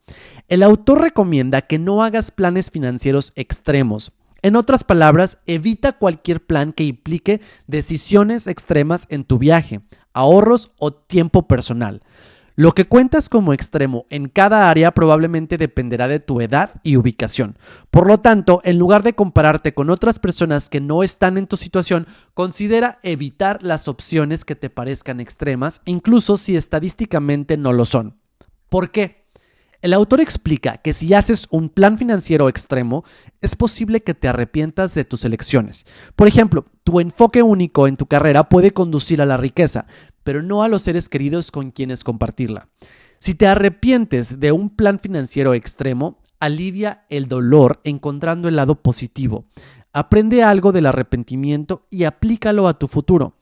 El 0.50 0.64
autor 0.64 1.00
recomienda 1.02 1.62
que 1.62 1.78
no 1.78 2.02
hagas 2.02 2.32
planes 2.32 2.72
financieros 2.72 3.34
extremos. 3.36 4.14
En 4.42 4.56
otras 4.56 4.84
palabras, 4.84 5.38
evita 5.46 5.92
cualquier 5.92 6.44
plan 6.44 6.74
que 6.74 6.86
implique 6.86 7.40
decisiones 7.68 8.48
extremas 8.48 9.06
en 9.10 9.26
tu 9.26 9.38
viaje, 9.38 9.82
ahorros 10.12 10.72
o 10.80 10.92
tiempo 10.92 11.48
personal. 11.48 12.02
Lo 12.56 12.74
que 12.74 12.88
cuentas 12.88 13.30
como 13.30 13.54
extremo 13.54 14.08
en 14.10 14.28
cada 14.28 14.72
área 14.72 14.92
probablemente 14.92 15.60
dependerá 15.60 16.08
de 16.08 16.20
tu 16.20 16.42
edad 16.42 16.82
y 16.82 16.98
ubicación. 16.98 17.60
Por 17.92 18.08
lo 18.08 18.18
tanto, 18.18 18.60
en 18.64 18.80
lugar 18.80 19.04
de 19.04 19.14
compararte 19.14 19.76
con 19.76 19.92
otras 19.92 20.18
personas 20.18 20.68
que 20.68 20.82
no 20.82 21.04
están 21.04 21.38
en 21.38 21.46
tu 21.46 21.58
situación, 21.58 22.08
considera 22.34 22.98
evitar 23.04 23.62
las 23.62 23.88
opciones 23.88 24.46
que 24.46 24.56
te 24.56 24.72
parezcan 24.72 25.20
extremas, 25.20 25.82
incluso 25.86 26.38
si 26.38 26.58
estadísticamente 26.58 27.56
no 27.56 27.72
lo 27.72 27.86
son. 27.86 28.18
¿Por 28.68 28.90
qué? 28.90 29.19
El 29.82 29.94
autor 29.94 30.20
explica 30.20 30.78
que 30.78 30.94
si 30.94 31.14
haces 31.14 31.48
un 31.52 31.70
plan 31.70 31.98
financiero 31.98 32.50
extremo, 32.50 33.06
es 33.40 33.56
posible 33.56 34.02
que 34.02 34.14
te 34.14 34.28
arrepientas 34.28 34.94
de 34.94 35.06
tus 35.06 35.24
elecciones. 35.24 35.86
Por 36.18 36.28
ejemplo, 36.28 36.66
tu 36.84 37.00
enfoque 37.00 37.42
único 37.44 37.88
en 37.88 37.96
tu 37.96 38.06
carrera 38.06 38.50
puede 38.50 38.72
conducir 38.72 39.22
a 39.22 39.26
la 39.26 39.38
riqueza, 39.38 39.86
pero 40.24 40.44
no 40.44 40.64
a 40.64 40.68
los 40.68 40.82
seres 40.82 41.08
queridos 41.08 41.50
con 41.50 41.72
quienes 41.72 42.04
compartirla. 42.04 42.68
Si 43.20 43.36
te 43.36 43.48
arrepientes 43.48 44.42
de 44.42 44.52
un 44.52 44.70
plan 44.70 45.00
financiero 45.00 45.54
extremo, 45.54 46.20
alivia 46.42 47.06
el 47.10 47.28
dolor 47.28 47.80
encontrando 47.86 48.50
el 48.50 48.58
lado 48.58 48.76
positivo. 48.76 49.46
Aprende 49.94 50.44
algo 50.44 50.74
del 50.74 50.88
arrepentimiento 50.88 51.88
y 51.90 52.04
aplícalo 52.04 52.68
a 52.68 52.78
tu 52.78 52.88
futuro. 52.88 53.39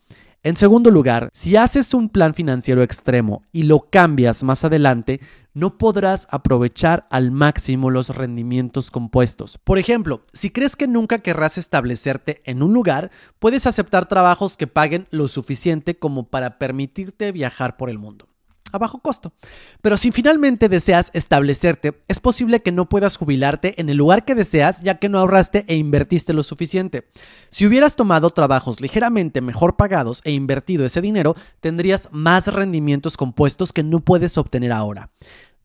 En 0.47 0.55
segundo 0.55 0.91
lugar, 0.91 1.29
si 1.33 1.57
haces 1.57 1.93
un 1.93 2.07
plan 2.07 2.33
financiero 2.33 2.81
extremo 2.81 3.43
y 3.51 3.63
lo 3.63 3.89
cambias 3.89 4.45
más 4.45 4.63
adelante, 4.63 5.19
no 5.53 5.77
podrás 5.77 6.25
aprovechar 6.31 7.05
al 7.09 7.31
máximo 7.31 7.89
los 7.89 8.15
rendimientos 8.15 8.89
compuestos. 8.89 9.59
Por 9.61 9.77
ejemplo, 9.77 10.21
si 10.31 10.51
crees 10.51 10.77
que 10.77 10.87
nunca 10.87 11.19
querrás 11.19 11.57
establecerte 11.57 12.41
en 12.45 12.63
un 12.63 12.73
lugar, 12.73 13.11
puedes 13.39 13.67
aceptar 13.67 14.07
trabajos 14.07 14.55
que 14.55 14.67
paguen 14.67 15.05
lo 15.11 15.27
suficiente 15.27 15.99
como 15.99 16.29
para 16.29 16.57
permitirte 16.59 17.33
viajar 17.33 17.75
por 17.75 17.89
el 17.89 17.97
mundo 17.97 18.29
a 18.71 18.77
bajo 18.77 18.99
costo. 18.99 19.33
Pero 19.81 19.97
si 19.97 20.11
finalmente 20.11 20.69
deseas 20.69 21.11
establecerte, 21.13 22.01
es 22.07 22.19
posible 22.19 22.61
que 22.61 22.71
no 22.71 22.89
puedas 22.89 23.17
jubilarte 23.17 23.79
en 23.79 23.89
el 23.89 23.97
lugar 23.97 24.25
que 24.25 24.35
deseas 24.35 24.81
ya 24.81 24.99
que 24.99 25.09
no 25.09 25.19
ahorraste 25.19 25.65
e 25.67 25.75
invertiste 25.75 26.33
lo 26.33 26.43
suficiente. 26.43 27.07
Si 27.49 27.65
hubieras 27.65 27.95
tomado 27.95 28.29
trabajos 28.31 28.81
ligeramente 28.81 29.41
mejor 29.41 29.75
pagados 29.75 30.21
e 30.23 30.31
invertido 30.31 30.85
ese 30.85 31.01
dinero, 31.01 31.35
tendrías 31.59 32.09
más 32.11 32.47
rendimientos 32.47 33.17
compuestos 33.17 33.73
que 33.73 33.83
no 33.83 33.99
puedes 33.99 34.37
obtener 34.37 34.71
ahora. 34.71 35.09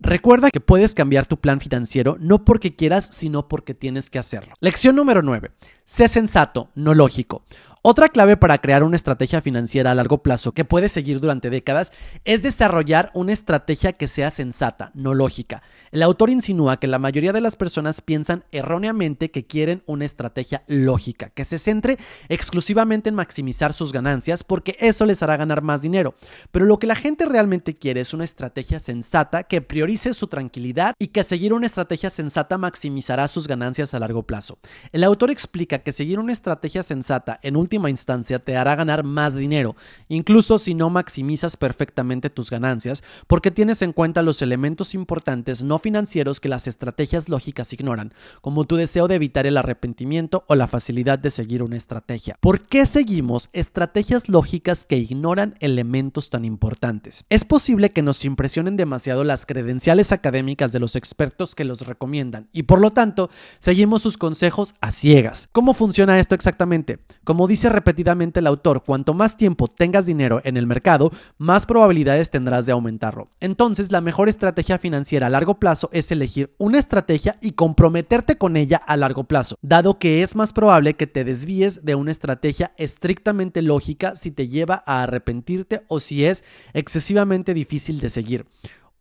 Recuerda 0.04 0.50
que 0.50 0.60
puedes 0.60 0.96
cambiar 0.96 1.26
tu 1.26 1.36
plan 1.36 1.60
financiero 1.60 2.16
no 2.18 2.44
porque 2.44 2.74
quieras, 2.74 3.08
sino 3.12 3.46
porque 3.46 3.72
tienes 3.72 4.10
que 4.10 4.18
hacerlo. 4.18 4.54
Lección 4.58 4.96
número 4.96 5.22
9. 5.22 5.52
Sé 5.84 6.08
sensato, 6.08 6.70
no 6.74 6.92
lógico. 6.92 7.44
Otra 7.85 8.11
clave 8.11 8.37
para 8.37 8.59
crear 8.59 8.85
una 8.85 8.95
estrategia 8.95 9.42
financiera 9.42 9.90
a 9.90 9.97
largo 9.97 10.23
plazo 10.23 10.53
que 10.53 10.64
puede 10.64 10.88
seguir 10.88 11.18
durante 11.18 11.51
décadas 11.51 11.92
es 12.25 12.40
desarrollar 12.40 13.11
una 13.12 13.33
estrategia 13.33 13.92
que 13.92 14.07
sea 14.07 14.31
sensata, 14.31 14.92
no 14.95 15.14
lógica. 15.14 15.64
El 15.90 16.05
autor 16.05 16.31
insinúa 16.31 16.77
que 16.77 16.87
la 16.87 17.01
mayoría 17.01 17.33
de 17.33 17.40
las 17.40 17.57
personas 17.57 18.01
piensan 18.01 18.45
erróneamente 18.53 19.33
que 19.33 19.49
quieren 19.49 19.83
una 19.87 20.05
estrategia 20.05 20.62
lógica, 20.68 21.31
que 21.31 21.45
se 21.45 21.59
centre 21.59 21.99
exclusivamente 22.29 23.09
en 23.09 23.16
maximizar 23.16 23.73
sus 23.73 23.90
ganancias 23.90 24.45
porque 24.45 24.77
eso 24.79 25.05
les 25.05 25.21
hará 25.25 25.37
ganar 25.37 25.61
más 25.62 25.83
dinero. 25.83 26.14
Pero 26.53 26.66
lo 26.66 26.79
que 26.79 26.87
la 26.87 26.95
gente 26.95 27.27
realmente 27.27 27.75
quiere 27.75 28.03
es 28.03 28.14
una 28.14 28.23
estrategia 28.23 28.79
sensata 28.79 29.42
que 29.42 29.61
priorice 29.61 30.14
su 30.14 30.29
tranquilidad 30.29 30.95
y 31.01 31.09
que 31.09 31.25
seguir 31.25 31.53
una 31.53 31.66
estrategia 31.66 32.11
sensata 32.11 32.59
maximizará 32.59 33.27
sus 33.27 33.49
ganancias 33.49 33.92
a 33.92 33.99
largo 33.99 34.23
plazo. 34.23 34.61
El 34.92 35.03
autor 35.03 35.33
explica 35.33 35.81
que 35.81 35.90
seguir 35.90 36.21
una 36.21 36.33
estrategia 36.33 36.85
sensata 36.85 37.40
en 37.42 37.57
un 37.57 37.71
instancia 37.78 38.38
te 38.38 38.56
hará 38.56 38.76
ganar 38.76 39.04
más 39.04 39.35
dinero, 39.35 39.76
incluso 40.08 40.58
si 40.58 40.74
no 40.74 40.90
maximizas 40.90 41.56
perfectamente 41.56 42.30
tus 42.30 42.50
ganancias, 42.50 43.02
porque 43.26 43.50
tienes 43.50 43.82
en 43.82 43.92
cuenta 43.92 44.22
los 44.22 44.42
elementos 44.42 44.94
importantes 44.94 45.62
no 45.62 45.78
financieros 45.78 46.40
que 46.40 46.48
las 46.48 46.66
estrategias 46.66 47.28
lógicas 47.28 47.72
ignoran, 47.72 48.14
como 48.40 48.64
tu 48.64 48.76
deseo 48.76 49.08
de 49.08 49.14
evitar 49.14 49.46
el 49.46 49.56
arrepentimiento 49.56 50.44
o 50.48 50.54
la 50.54 50.68
facilidad 50.68 51.18
de 51.18 51.30
seguir 51.30 51.62
una 51.62 51.76
estrategia. 51.76 52.37
¿Por 52.40 52.66
qué 52.66 52.87
seguimos 52.87 53.48
estrategias 53.52 54.28
lógicas 54.28 54.85
que 54.85 54.96
ignoran 54.96 55.56
elementos 55.61 56.30
tan 56.30 56.44
importantes? 56.44 57.24
Es 57.28 57.44
posible 57.44 57.92
que 57.92 58.02
nos 58.02 58.24
impresionen 58.24 58.76
demasiado 58.76 59.24
las 59.24 59.46
credenciales 59.46 60.12
académicas 60.12 60.72
de 60.72 60.80
los 60.80 60.96
expertos 60.96 61.54
que 61.54 61.64
los 61.64 61.87
recomiendan 61.87 62.48
y 62.52 62.64
por 62.64 62.80
lo 62.80 62.92
tanto 62.92 63.30
seguimos 63.58 64.02
sus 64.02 64.18
consejos 64.18 64.74
a 64.80 64.92
ciegas. 64.92 65.48
¿Cómo 65.52 65.74
funciona 65.74 66.18
esto 66.18 66.35
exactamente? 66.35 66.98
Como 67.24 67.46
dice 67.46 67.62
dice 67.62 67.72
repetidamente 67.72 68.40
el 68.40 68.48
autor, 68.48 68.83
cuanto 68.83 69.14
más 69.14 69.37
tiempo 69.37 69.68
tengas 69.68 70.05
dinero 70.05 70.40
en 70.42 70.57
el 70.57 70.66
mercado, 70.66 71.12
más 71.38 71.64
probabilidades 71.64 72.29
tendrás 72.29 72.66
de 72.66 72.72
aumentarlo. 72.72 73.29
Entonces, 73.38 73.92
la 73.92 74.01
mejor 74.01 74.29
estrategia 74.29 74.79
financiera 74.79 75.29
a 75.29 75.31
largo 75.31 75.61
plazo 75.61 75.88
es 75.92 76.11
elegir 76.11 76.53
una 76.59 76.81
estrategia 76.81 77.38
y 77.40 77.53
comprometerte 77.53 78.37
con 78.37 78.57
ella 78.57 78.79
a 78.79 78.96
largo 78.96 79.25
plazo, 79.25 79.55
dado 79.62 80.01
que 80.01 80.25
es 80.25 80.35
más 80.35 80.53
probable 80.53 80.94
que 80.94 81.07
te 81.07 81.22
desvíes 81.22 81.85
de 81.85 81.94
una 81.94 82.11
estrategia 82.11 82.72
estrictamente 82.79 83.62
lógica 83.62 84.16
si 84.16 84.33
te 84.33 84.48
lleva 84.48 84.83
a 84.85 85.05
arrepentirte 85.05 85.83
o 85.87 86.01
si 86.01 86.25
es 86.25 86.42
excesivamente 86.75 87.55
difícil 87.55 88.01
de 88.01 88.11
seguir. 88.11 88.46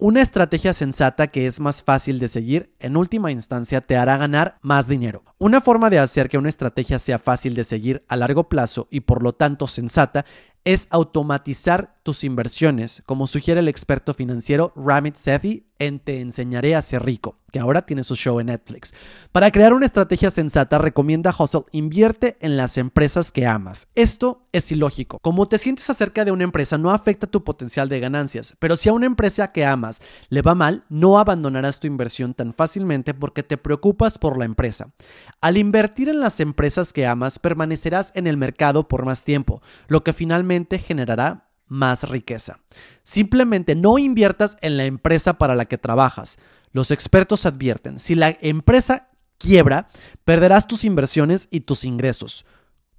Una 0.03 0.23
estrategia 0.23 0.73
sensata 0.73 1.27
que 1.27 1.45
es 1.45 1.59
más 1.59 1.83
fácil 1.83 2.17
de 2.17 2.27
seguir, 2.27 2.73
en 2.79 2.97
última 2.97 3.31
instancia, 3.31 3.81
te 3.81 3.97
hará 3.97 4.17
ganar 4.17 4.57
más 4.63 4.87
dinero. 4.87 5.23
Una 5.37 5.61
forma 5.61 5.91
de 5.91 5.99
hacer 5.99 6.27
que 6.27 6.39
una 6.39 6.49
estrategia 6.49 6.97
sea 6.97 7.19
fácil 7.19 7.53
de 7.53 7.63
seguir 7.63 8.03
a 8.07 8.15
largo 8.15 8.49
plazo 8.49 8.87
y 8.89 9.01
por 9.01 9.21
lo 9.21 9.33
tanto 9.33 9.67
sensata 9.67 10.25
es 10.63 10.88
automatizar 10.91 11.95
tus 12.04 12.24
inversiones, 12.24 13.04
como 13.06 13.28
sugiere 13.28 13.60
el 13.60 13.67
experto 13.67 14.13
financiero 14.13 14.74
Ramit 14.76 15.15
Sethi 15.15 15.67
en 15.80 16.00
Te 16.00 16.21
enseñaré 16.21 16.76
a 16.76 16.82
ser 16.82 17.04
rico, 17.04 17.39
que 17.52 17.60
ahora 17.60 17.84
tiene 17.88 18.04
su 18.04 18.15
show 18.15 18.39
en 18.39 18.47
Netflix. 18.47 18.93
Para 19.32 19.52
crear 19.52 19.74
una 19.74 19.86
estrategia 19.86 20.30
sensata, 20.30 20.78
recomienda 20.78 21.34
Hustle 21.38 21.63
invierte 21.71 22.38
en 22.39 22.56
las 22.56 22.78
empresas 22.78 23.32
que 23.32 23.47
amas. 23.47 23.88
Esto 23.95 24.47
es 24.52 24.71
ilógico. 24.71 25.17
Como 25.21 25.47
te 25.47 25.58
sientes 25.58 25.89
acerca 25.89 26.24
de 26.24 26.32
una 26.32 26.43
empresa 26.43 26.78
no 26.78 26.91
afecta 26.91 27.26
tu 27.26 27.43
potencial 27.43 27.89
de 27.89 28.00
ganancias, 28.00 28.56
pero 28.60 28.78
si 28.78 28.89
a 28.89 28.93
una 28.93 29.08
empresa 29.08 29.52
que 29.52 29.65
amas 29.65 30.02
le 30.30 30.43
va 30.43 30.54
mal, 30.54 30.84
no 30.89 31.17
abandonarás 31.17 31.80
tu 31.80 31.88
inversión 31.88 32.36
tan 32.36 32.54
fácilmente 32.54 33.15
porque 33.15 33.41
te 33.41 33.58
preocupas 33.58 34.19
por 34.19 34.38
la 34.38 34.45
empresa. 34.45 34.91
Al 35.39 35.58
invertir 35.58 36.10
en 36.10 36.19
las 36.19 36.39
empresas 36.39 36.93
que 36.93 37.08
amas, 37.08 37.39
permanecerás 37.39 38.12
en 38.15 38.28
el 38.28 38.38
mercado 38.38 38.88
por 38.88 39.06
más 39.06 39.24
tiempo, 39.24 39.63
lo 39.88 40.04
que 40.04 40.13
finalmente 40.13 40.50
generará 40.79 41.49
más 41.67 42.09
riqueza. 42.09 42.59
Simplemente 43.03 43.75
no 43.75 43.97
inviertas 43.97 44.57
en 44.61 44.77
la 44.77 44.85
empresa 44.85 45.37
para 45.37 45.55
la 45.55 45.65
que 45.65 45.77
trabajas. 45.77 46.37
Los 46.71 46.91
expertos 46.91 47.45
advierten, 47.45 47.97
si 47.97 48.15
la 48.15 48.37
empresa 48.41 49.09
quiebra, 49.37 49.87
perderás 50.25 50.67
tus 50.67 50.83
inversiones 50.83 51.47
y 51.49 51.61
tus 51.61 51.83
ingresos. 51.83 52.45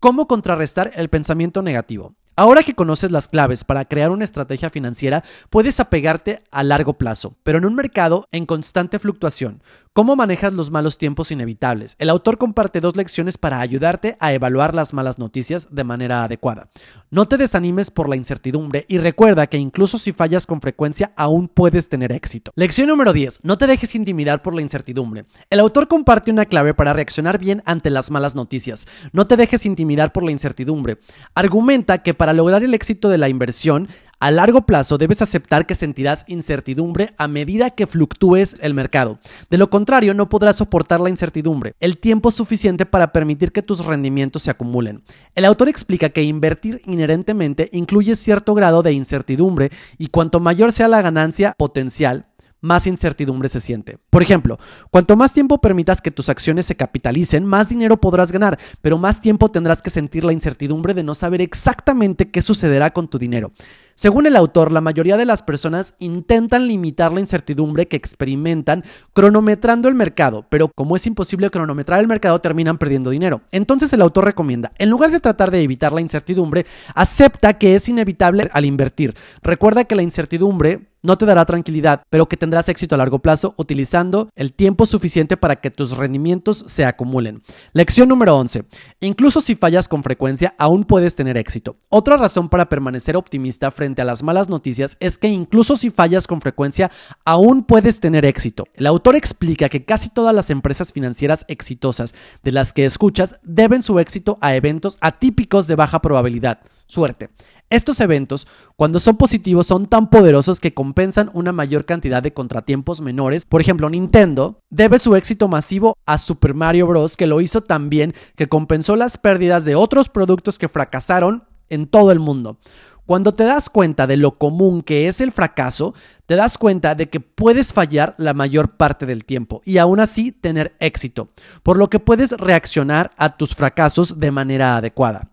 ¿Cómo 0.00 0.26
contrarrestar 0.26 0.90
el 0.94 1.08
pensamiento 1.10 1.62
negativo? 1.62 2.16
Ahora 2.42 2.64
que 2.64 2.74
conoces 2.74 3.12
las 3.12 3.28
claves 3.28 3.62
para 3.62 3.85
crear 3.85 4.11
una 4.11 4.24
estrategia 4.24 4.68
financiera, 4.68 5.22
puedes 5.48 5.78
apegarte 5.78 6.42
a 6.50 6.64
largo 6.64 6.94
plazo, 6.94 7.37
pero 7.44 7.59
en 7.59 7.64
un 7.64 7.76
mercado 7.76 8.26
en 8.33 8.46
constante 8.46 8.98
fluctuación. 8.98 9.62
¿Cómo 9.94 10.16
manejas 10.16 10.55
los 10.55 10.70
malos 10.70 10.96
tiempos 10.96 11.31
inevitables? 11.31 11.96
El 11.98 12.09
autor 12.09 12.38
comparte 12.38 12.81
dos 12.81 12.96
lecciones 12.96 13.37
para 13.37 13.61
ayudarte 13.61 14.16
a 14.20 14.33
evaluar 14.33 14.74
las 14.74 14.94
malas 14.94 15.18
noticias 15.18 15.68
de 15.70 15.85
manera 15.85 16.24
adecuada. 16.24 16.70
No 17.11 17.28
te 17.28 17.37
desanimes 17.37 17.90
por 17.90 18.09
la 18.09 18.16
incertidumbre 18.16 18.87
y 18.88 18.96
recuerda 18.96 19.48
que 19.48 19.59
incluso 19.59 19.98
si 19.98 20.12
fallas 20.12 20.46
con 20.46 20.62
frecuencia 20.62 21.12
aún 21.14 21.46
puedes 21.46 21.90
tener 21.90 22.11
éxito. 22.11 22.52
Lección 22.57 22.88
número 22.88 23.12
10. 23.12 23.40
No 23.42 23.59
te 23.59 23.66
dejes 23.66 23.94
intimidar 23.94 24.40
por 24.40 24.55
la 24.55 24.62
incertidumbre. 24.62 25.26
El 25.50 25.61
autor 25.61 25.88
comparte 25.88 26.31
una 26.31 26.46
clave 26.46 26.72
para 26.72 26.94
reaccionar 26.94 27.38
bien 27.38 27.62
ante 27.66 27.90
las 27.90 28.11
malas 28.11 28.35
noticias. 28.35 28.87
No 29.12 29.26
te 29.26 29.37
dejes 29.37 29.66
intimidar 29.66 30.11
por 30.11 30.22
la 30.22 30.33
incertidumbre. 30.33 31.00
Argumenta 31.35 32.02
que 32.02 32.14
para 32.33 32.38
lograr 32.38 32.64
el 32.64 32.73
éxito 32.73 33.11
de 33.11 33.18
la 33.18 33.29
inversión, 33.29 33.88
a 34.18 34.31
largo 34.31 34.64
plazo 34.64 34.97
debes 34.97 35.21
aceptar 35.21 35.66
que 35.66 35.75
sentirás 35.75 36.25
incertidumbre 36.29 37.12
a 37.18 37.29
medida 37.29 37.68
que 37.68 37.87
fluctúes 37.87 38.55
el 38.62 38.73
mercado. 38.73 39.18
De 39.51 39.59
lo 39.59 39.68
contrario, 39.68 40.14
no 40.14 40.31
podrás 40.31 40.57
soportar 40.57 40.99
la 40.99 41.11
incertidumbre, 41.11 41.75
el 41.79 41.99
tiempo 41.99 42.31
suficiente 42.31 42.87
para 42.87 43.12
permitir 43.12 43.53
que 43.53 43.61
tus 43.61 43.85
rendimientos 43.85 44.40
se 44.40 44.51
acumulen. 44.51 45.03
El 45.35 45.45
autor 45.45 45.68
explica 45.68 46.09
que 46.09 46.23
invertir 46.23 46.81
inherentemente 46.87 47.68
incluye 47.71 48.16
cierto 48.16 48.55
grado 48.55 48.83
de 48.83 48.95
incertidumbre 48.95 49.71
y 49.99 50.07
cuanto 50.07 50.40
mayor 50.40 50.73
sea 50.73 50.88
la 50.88 51.03
ganancia 51.03 51.55
potencial, 51.59 52.32
más 52.62 52.87
incertidumbre 52.87 53.51
se 53.51 53.61
siente. 53.61 53.98
Por 54.09 54.22
ejemplo, 54.22 54.59
cuanto 54.90 55.16
más 55.16 55.35
tiempo 55.35 55.61
permitas 55.61 56.01
que 56.01 56.11
tus 56.11 56.31
acciones 56.31 56.64
se 56.64 56.77
capitalicen, 56.77 57.44
más 57.44 57.68
dinero 57.68 58.01
podrás 58.01 58.33
ganar, 58.33 58.59
pero 58.81 58.96
más 58.96 59.20
tiempo 59.20 59.51
tendrás 59.51 59.83
que 59.83 59.90
sentir 59.90 60.25
la 60.25 60.33
incertidumbre 60.33 60.94
de 60.94 61.03
no 61.03 61.14
saber 61.14 61.42
exactamente 61.42 62.31
qué 62.31 62.40
sucederá 62.40 62.90
con 62.90 63.09
tu 63.09 63.18
dinero. 63.18 63.53
Según 63.94 64.27
el 64.27 64.37
autor, 64.37 64.72
la 64.72 64.81
mayoría 64.81 65.16
de 65.16 65.27
las 65.27 65.42
personas 65.42 65.94
intentan 65.98 66.66
limitar 66.66 67.12
la 67.12 67.20
incertidumbre 67.20 67.88
que 67.88 67.96
experimentan 67.96 68.85
cronometrando 69.12 69.88
el 69.88 69.94
mercado, 69.94 70.46
pero 70.48 70.70
como 70.75 70.96
es 70.96 71.07
imposible 71.07 71.51
cronometrar 71.51 72.01
el 72.01 72.09
mercado, 72.09 72.40
terminan 72.40 72.79
perdiendo 72.79 73.11
dinero. 73.11 73.42
Entonces 73.51 73.92
el 73.92 74.03
autor 74.03 74.25
recomienda, 74.25 74.72
en 74.79 74.88
lugar 74.88 75.11
de 75.11 75.20
tratar 75.20 75.51
de 75.51 75.62
evitar 75.62 75.92
la 75.92 76.01
incertidumbre, 76.01 76.64
acepta 76.94 77.59
que 77.59 77.75
es 77.75 77.88
inevitable 77.88 78.48
al 78.53 78.64
invertir. 78.64 79.14
Recuerda 79.42 79.85
que 79.85 79.94
la 79.94 80.03
incertidumbre 80.03 80.91
no 81.02 81.18
te 81.18 81.26
dará 81.26 81.44
tranquilidad, 81.44 82.02
pero 82.10 82.28
que 82.28 82.36
tendrás 82.36 82.68
éxito 82.68 82.94
a 82.94 82.98
largo 82.98 83.18
plazo 83.18 83.54
utilizando 83.56 84.30
el 84.34 84.52
tiempo 84.52 84.86
suficiente 84.86 85.36
para 85.36 85.56
que 85.56 85.70
tus 85.70 85.96
rendimientos 85.96 86.64
se 86.66 86.84
acumulen. 86.84 87.42
Lección 87.72 88.08
número 88.08 88.36
11. 88.36 88.64
Incluso 89.00 89.40
si 89.40 89.54
fallas 89.54 89.88
con 89.88 90.02
frecuencia, 90.02 90.54
aún 90.58 90.84
puedes 90.84 91.14
tener 91.14 91.36
éxito. 91.36 91.76
Otra 91.88 92.16
razón 92.16 92.48
para 92.48 92.68
permanecer 92.68 93.16
optimista 93.16 93.70
frente 93.70 94.02
a 94.02 94.04
las 94.04 94.22
malas 94.22 94.48
noticias 94.48 94.96
es 95.00 95.18
que 95.18 95.28
incluso 95.28 95.76
si 95.76 95.90
fallas 95.90 96.26
con 96.26 96.40
frecuencia, 96.40 96.90
aún 97.24 97.64
puedes 97.64 98.00
tener 98.00 98.24
éxito. 98.24 98.66
El 98.74 98.86
autor 98.86 99.16
explica 99.16 99.68
que 99.68 99.84
casi 99.84 100.08
todas 100.08 100.34
las 100.34 100.50
empresas 100.50 100.92
financieras 100.92 101.44
exitosas 101.48 102.14
de 102.42 102.52
las 102.52 102.72
que 102.72 102.84
escuchas 102.84 103.36
deben 103.42 103.82
su 103.82 103.98
éxito 103.98 104.38
a 104.40 104.54
eventos 104.54 104.98
atípicos 105.00 105.66
de 105.66 105.76
baja 105.76 106.00
probabilidad. 106.00 106.60
Suerte. 106.92 107.31
Estos 107.70 108.00
eventos, 108.00 108.46
cuando 108.76 109.00
son 109.00 109.16
positivos, 109.16 109.66
son 109.66 109.87
tan 109.87 110.11
poderosos 110.11 110.61
que 110.61 110.74
compensan 110.74 111.31
una 111.33 111.50
mayor 111.50 111.87
cantidad 111.87 112.22
de 112.22 112.35
contratiempos 112.35 113.00
menores. 113.00 113.46
Por 113.46 113.62
ejemplo, 113.62 113.88
Nintendo 113.88 114.61
debe 114.68 114.98
su 114.98 115.16
éxito 115.16 115.48
masivo 115.48 115.96
a 116.05 116.18
Super 116.18 116.52
Mario 116.52 116.87
Bros., 116.87 117.16
que 117.16 117.26
lo 117.26 117.40
hizo 117.40 117.62
tan 117.62 117.88
bien 117.88 118.12
que 118.37 118.50
compensó 118.50 118.94
las 118.94 119.16
pérdidas 119.16 119.64
de 119.64 119.74
otros 119.74 120.11
productos 120.11 120.59
que 120.59 120.68
fracasaron 120.68 121.44
en 121.70 121.87
todo 121.87 122.12
el 122.12 122.18
mundo. 122.18 122.59
Cuando 123.07 123.33
te 123.33 123.44
das 123.44 123.70
cuenta 123.70 124.07
de 124.07 124.18
lo 124.18 124.37
común 124.37 124.83
que 124.83 125.09
es 125.09 125.22
el 125.22 125.33
fracaso, 125.33 125.94
te 126.26 126.37
das 126.37 126.59
cuenta 126.59 126.94
de 126.94 127.09
que 127.09 127.20
puedes 127.20 127.72
fallar 127.72 128.14
la 128.18 128.35
mayor 128.35 128.76
parte 128.76 129.07
del 129.07 129.24
tiempo 129.24 129.62
y 129.64 129.78
aún 129.78 129.98
así 129.98 130.31
tener 130.31 130.76
éxito, 130.78 131.31
por 131.62 131.78
lo 131.78 131.88
que 131.88 132.00
puedes 132.00 132.33
reaccionar 132.33 133.12
a 133.16 133.38
tus 133.38 133.55
fracasos 133.55 134.20
de 134.20 134.31
manera 134.31 134.76
adecuada. 134.76 135.31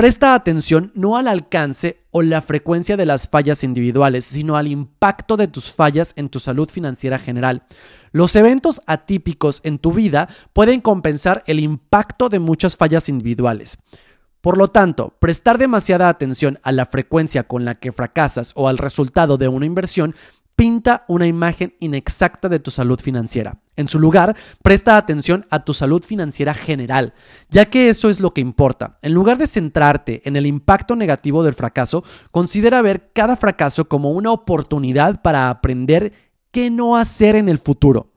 Presta 0.00 0.32
atención 0.32 0.92
no 0.94 1.18
al 1.18 1.28
alcance 1.28 2.06
o 2.10 2.22
la 2.22 2.40
frecuencia 2.40 2.96
de 2.96 3.04
las 3.04 3.28
fallas 3.28 3.62
individuales, 3.62 4.24
sino 4.24 4.56
al 4.56 4.66
impacto 4.66 5.36
de 5.36 5.46
tus 5.46 5.74
fallas 5.74 6.14
en 6.16 6.30
tu 6.30 6.40
salud 6.40 6.70
financiera 6.70 7.18
general. 7.18 7.64
Los 8.10 8.34
eventos 8.34 8.80
atípicos 8.86 9.60
en 9.62 9.78
tu 9.78 9.92
vida 9.92 10.30
pueden 10.54 10.80
compensar 10.80 11.42
el 11.44 11.60
impacto 11.60 12.30
de 12.30 12.38
muchas 12.38 12.78
fallas 12.78 13.10
individuales. 13.10 13.82
Por 14.40 14.56
lo 14.56 14.68
tanto, 14.68 15.18
prestar 15.20 15.58
demasiada 15.58 16.08
atención 16.08 16.58
a 16.62 16.72
la 16.72 16.86
frecuencia 16.86 17.42
con 17.42 17.66
la 17.66 17.74
que 17.74 17.92
fracasas 17.92 18.52
o 18.54 18.68
al 18.68 18.78
resultado 18.78 19.36
de 19.36 19.48
una 19.48 19.66
inversión 19.66 20.14
pinta 20.56 21.04
una 21.08 21.26
imagen 21.26 21.74
inexacta 21.78 22.48
de 22.48 22.58
tu 22.58 22.70
salud 22.70 22.98
financiera. 22.98 23.60
En 23.80 23.88
su 23.88 23.98
lugar, 23.98 24.36
presta 24.62 24.98
atención 24.98 25.46
a 25.48 25.64
tu 25.64 25.72
salud 25.72 26.04
financiera 26.04 26.52
general, 26.52 27.14
ya 27.48 27.64
que 27.64 27.88
eso 27.88 28.10
es 28.10 28.20
lo 28.20 28.34
que 28.34 28.42
importa. 28.42 28.98
En 29.00 29.14
lugar 29.14 29.38
de 29.38 29.46
centrarte 29.46 30.20
en 30.26 30.36
el 30.36 30.44
impacto 30.44 30.96
negativo 30.96 31.42
del 31.42 31.54
fracaso, 31.54 32.04
considera 32.30 32.82
ver 32.82 33.10
cada 33.14 33.36
fracaso 33.36 33.88
como 33.88 34.10
una 34.10 34.32
oportunidad 34.32 35.22
para 35.22 35.48
aprender 35.48 36.12
qué 36.50 36.70
no 36.70 36.98
hacer 36.98 37.36
en 37.36 37.48
el 37.48 37.58
futuro. 37.58 38.12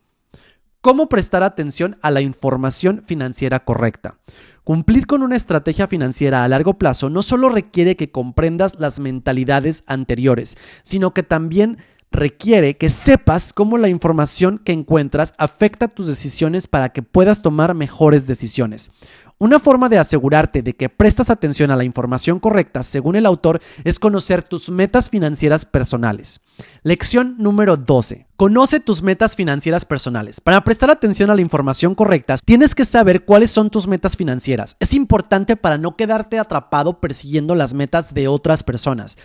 ¿Cómo 0.82 1.08
prestar 1.08 1.44
atención 1.44 1.98
a 2.02 2.12
la 2.12 2.20
información 2.20 3.04
financiera 3.06 3.64
correcta? 3.64 4.18
Cumplir 4.66 5.08
con 5.08 5.24
una 5.24 5.38
estrategia 5.38 5.88
financiera 5.88 6.44
a 6.44 6.48
largo 6.50 6.78
plazo 6.78 7.10
no 7.10 7.24
solo 7.24 7.48
requiere 7.48 7.96
que 7.96 8.12
comprendas 8.12 8.82
las 8.82 9.00
mentalidades 9.00 9.86
anteriores, 9.88 10.58
sino 10.84 11.14
que 11.14 11.24
también 11.24 11.78
requiere 12.14 12.78
que 12.78 12.90
sepas 12.90 13.52
cómo 13.52 13.78
la 13.78 13.90
información 13.90 14.62
que 14.64 14.72
encuentras 14.72 15.34
afecta 15.38 15.90
tus 15.90 16.08
decisiones 16.08 16.68
para 16.68 16.90
que 16.90 17.02
puedas 17.04 17.42
tomar 17.42 17.74
mejores 17.74 18.28
decisiones. 18.28 18.92
Una 19.40 19.60
forma 19.60 19.90
de 19.90 19.98
asegurarte 19.98 20.62
de 20.62 20.74
que 20.74 20.88
prestas 20.88 21.30
atención 21.30 21.70
a 21.70 21.76
la 21.76 21.84
información 21.84 22.40
correcta, 22.40 22.82
según 22.82 23.18
el 23.18 23.26
autor, 23.26 23.60
es 23.84 24.00
conocer 24.00 24.42
tus 24.42 24.70
metas 24.70 25.10
financieras 25.10 25.66
personales. 25.66 26.40
Lección 26.84 27.36
número 27.40 27.76
12. 27.76 28.28
Conoce 28.38 28.80
tus 28.80 29.02
metas 29.02 29.36
financieras 29.36 29.84
personales. 29.84 30.40
Para 30.40 30.64
prestar 30.64 30.92
atención 30.92 31.30
a 31.30 31.36
la 31.36 31.42
información 31.42 31.94
correcta, 31.94 32.36
tienes 32.38 32.74
que 32.74 32.86
saber 32.86 33.26
cuáles 33.26 33.52
son 33.52 33.70
tus 33.70 33.88
metas 33.88 34.16
financieras. 34.16 34.78
Es 34.80 34.94
importante 34.94 35.58
para 35.58 35.78
no 35.78 35.98
quedarte 35.98 36.40
atrapado 36.40 37.02
persiguiendo 37.02 37.54
las 37.56 37.74
metas 37.74 38.14
de 38.14 38.28
otras 38.28 38.64
personas. 38.64 39.18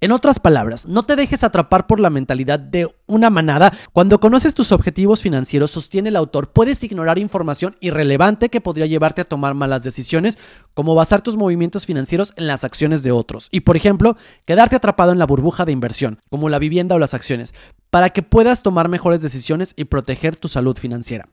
En 0.00 0.12
otras 0.12 0.38
palabras, 0.38 0.86
no 0.86 1.04
te 1.04 1.16
dejes 1.16 1.44
atrapar 1.44 1.86
por 1.86 1.98
la 1.98 2.10
mentalidad 2.10 2.58
de 2.58 2.94
una 3.06 3.30
manada. 3.30 3.72
Cuando 3.92 4.20
conoces 4.20 4.52
tus 4.52 4.70
objetivos 4.70 5.22
financieros, 5.22 5.70
sostiene 5.70 6.10
el 6.10 6.16
autor, 6.16 6.52
puedes 6.52 6.82
ignorar 6.84 7.18
información 7.18 7.76
irrelevante 7.80 8.50
que 8.50 8.60
podría 8.60 8.86
llevarte 8.86 9.22
a 9.22 9.24
tomar 9.24 9.54
malas 9.54 9.82
decisiones, 9.82 10.38
como 10.74 10.94
basar 10.94 11.22
tus 11.22 11.36
movimientos 11.36 11.86
financieros 11.86 12.34
en 12.36 12.46
las 12.46 12.64
acciones 12.64 13.02
de 13.02 13.12
otros. 13.12 13.48
Y 13.50 13.60
por 13.60 13.76
ejemplo, 13.76 14.16
quedarte 14.44 14.76
atrapado 14.76 15.12
en 15.12 15.18
la 15.18 15.26
burbuja 15.26 15.64
de 15.64 15.72
inversión, 15.72 16.20
como 16.28 16.50
la 16.50 16.58
vivienda 16.58 16.96
o 16.96 16.98
las 16.98 17.14
acciones, 17.14 17.54
para 17.94 18.10
que 18.10 18.24
puedas 18.24 18.64
tomar 18.64 18.88
mejores 18.88 19.22
decisiones 19.22 19.72
y 19.76 19.84
proteger 19.84 20.34
tu 20.34 20.48
salud 20.48 20.76
financiera. 20.76 21.28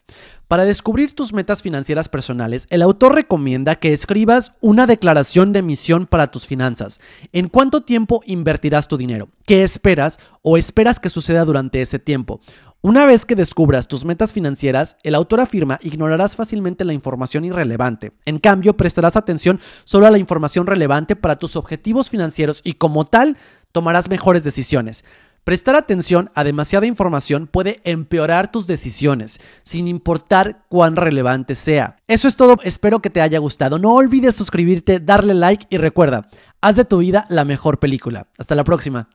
Para 0.47 0.63
descubrir 0.63 1.15
tus 1.15 1.33
metas 1.33 1.63
financieras 1.63 2.07
personales, 2.07 2.67
el 2.69 2.83
autor 2.83 3.15
recomienda 3.15 3.77
que 3.77 3.93
escribas 3.93 4.53
una 4.61 4.85
declaración 4.85 5.53
de 5.53 5.63
misión 5.63 6.05
para 6.05 6.29
tus 6.29 6.45
finanzas. 6.45 7.01
¿En 7.33 7.47
cuánto 7.47 7.81
tiempo 7.81 8.21
invertirás 8.27 8.87
tu 8.87 8.95
dinero? 8.95 9.29
¿Qué 9.47 9.63
esperas 9.63 10.19
o 10.43 10.55
esperas 10.55 10.99
que 10.99 11.09
suceda 11.09 11.45
durante 11.45 11.81
ese 11.81 11.97
tiempo? 11.97 12.41
Una 12.81 13.07
vez 13.07 13.25
que 13.25 13.35
descubras 13.35 13.87
tus 13.87 14.05
metas 14.05 14.31
financieras, 14.31 14.97
el 15.01 15.15
autor 15.15 15.39
afirma 15.39 15.79
ignorarás 15.81 16.35
fácilmente 16.35 16.85
la 16.85 16.93
información 16.93 17.43
irrelevante. 17.43 18.11
En 18.25 18.37
cambio, 18.37 18.77
prestarás 18.77 19.15
atención 19.15 19.59
solo 19.83 20.05
a 20.05 20.11
la 20.11 20.19
información 20.19 20.67
relevante 20.67 21.15
para 21.15 21.37
tus 21.37 21.55
objetivos 21.55 22.11
financieros 22.11 22.61
y 22.63 22.73
como 22.73 23.05
tal, 23.05 23.37
tomarás 23.71 24.09
mejores 24.09 24.43
decisiones. 24.43 25.05
Prestar 25.43 25.75
atención 25.75 26.29
a 26.35 26.43
demasiada 26.43 26.85
información 26.85 27.47
puede 27.47 27.81
empeorar 27.83 28.51
tus 28.51 28.67
decisiones, 28.67 29.39
sin 29.63 29.87
importar 29.87 30.65
cuán 30.69 30.95
relevante 30.95 31.55
sea. 31.55 31.97
Eso 32.07 32.27
es 32.27 32.35
todo, 32.35 32.57
espero 32.63 33.01
que 33.01 33.09
te 33.09 33.21
haya 33.21 33.39
gustado. 33.39 33.79
No 33.79 33.95
olvides 33.95 34.35
suscribirte, 34.35 34.99
darle 34.99 35.33
like 35.33 35.65
y 35.71 35.77
recuerda, 35.77 36.29
haz 36.61 36.75
de 36.75 36.85
tu 36.85 36.99
vida 36.99 37.25
la 37.29 37.43
mejor 37.43 37.79
película. 37.79 38.27
Hasta 38.37 38.53
la 38.53 38.63
próxima. 38.63 39.09